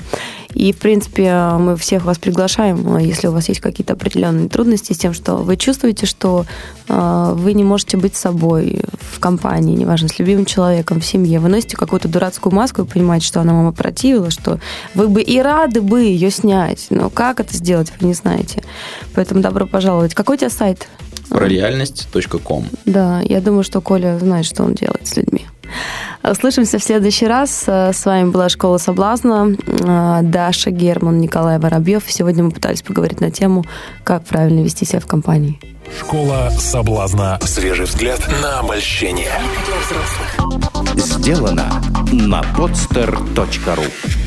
И, 0.54 0.72
в 0.72 0.78
принципе, 0.78 1.52
мы 1.60 1.76
всех 1.78 2.06
вас 2.06 2.18
приглашаем, 2.18 2.98
э, 2.98 3.04
если 3.04 3.28
у 3.28 3.32
вас 3.32 3.48
есть 3.50 3.62
какие-то 3.62 3.94
определенные 3.94 4.50
трудности 4.50 4.94
с 4.94 4.98
тем, 4.98 5.14
что 5.14 5.36
вы 5.36 5.58
чувствуете, 5.58 6.06
что 6.06 6.46
э, 6.88 7.34
вы 7.36 7.54
не 7.54 7.64
можете 7.64 7.98
быть 7.98 8.16
собой 8.16 8.82
в 9.00 9.20
компании, 9.20 9.76
неважно, 9.76 10.08
с 10.08 10.18
любимым 10.20 10.46
человеком, 10.46 11.00
в 11.00 11.06
семье, 11.06 11.40
вы 11.40 11.50
носите 11.50 11.78
какую-то 11.78 12.08
дурацкую 12.08 12.56
маску 12.56 12.84
и 12.84 12.86
понимаете, 12.86 13.28
что 13.28 13.42
она 13.42 13.54
вам 13.54 13.68
опротивила, 13.68 14.32
что 14.32 14.60
вы 14.96 15.08
бы 15.08 15.22
и 15.22 15.40
рады 15.40 15.82
бы 15.82 16.02
ее 16.02 16.32
снять, 16.32 16.88
но 17.08 17.12
как 17.12 17.40
это 17.40 17.56
сделать, 17.56 17.94
вы 18.02 18.08
не 18.08 18.14
знаете. 18.14 18.62
Поэтому 19.16 19.40
добро 19.40 19.66
пожаловать. 19.66 20.14
Какой 20.14 20.36
у 20.36 20.40
тебя 20.40 20.50
сайт? 20.50 20.90
Про 21.30 21.48
реальность.ком. 21.48 22.66
Да, 22.84 23.22
я 23.22 23.40
думаю, 23.40 23.64
что 23.64 23.80
Коля 23.80 24.20
знает, 24.20 24.46
что 24.46 24.64
он 24.64 24.74
делает 24.74 25.08
с 25.08 25.16
людьми. 25.16 25.46
Услышимся 26.22 26.80
в 26.80 26.84
следующий 26.84 27.26
раз. 27.26 27.64
С 27.66 28.06
вами 28.06 28.30
была 28.30 28.50
«Школа 28.50 28.78
соблазна». 28.78 29.56
Даша 30.22 30.70
Герман, 30.70 31.20
Николай 31.20 31.60
Воробьев. 31.60 32.04
Сегодня 32.08 32.44
мы 32.44 32.52
пытались 32.52 32.82
поговорить 32.82 33.22
на 33.22 33.32
тему, 33.32 33.64
как 34.04 34.26
правильно 34.26 34.62
вести 34.62 34.84
себя 34.84 35.00
в 35.00 35.06
компании. 35.06 35.62
Школа 35.98 36.50
соблазна. 36.60 37.40
Свежий 37.42 37.86
взгляд 37.86 38.20
на 38.42 38.60
обольщение. 38.60 39.32
Сделано 40.98 41.82
на 42.12 42.42
podster.ru 42.58 44.27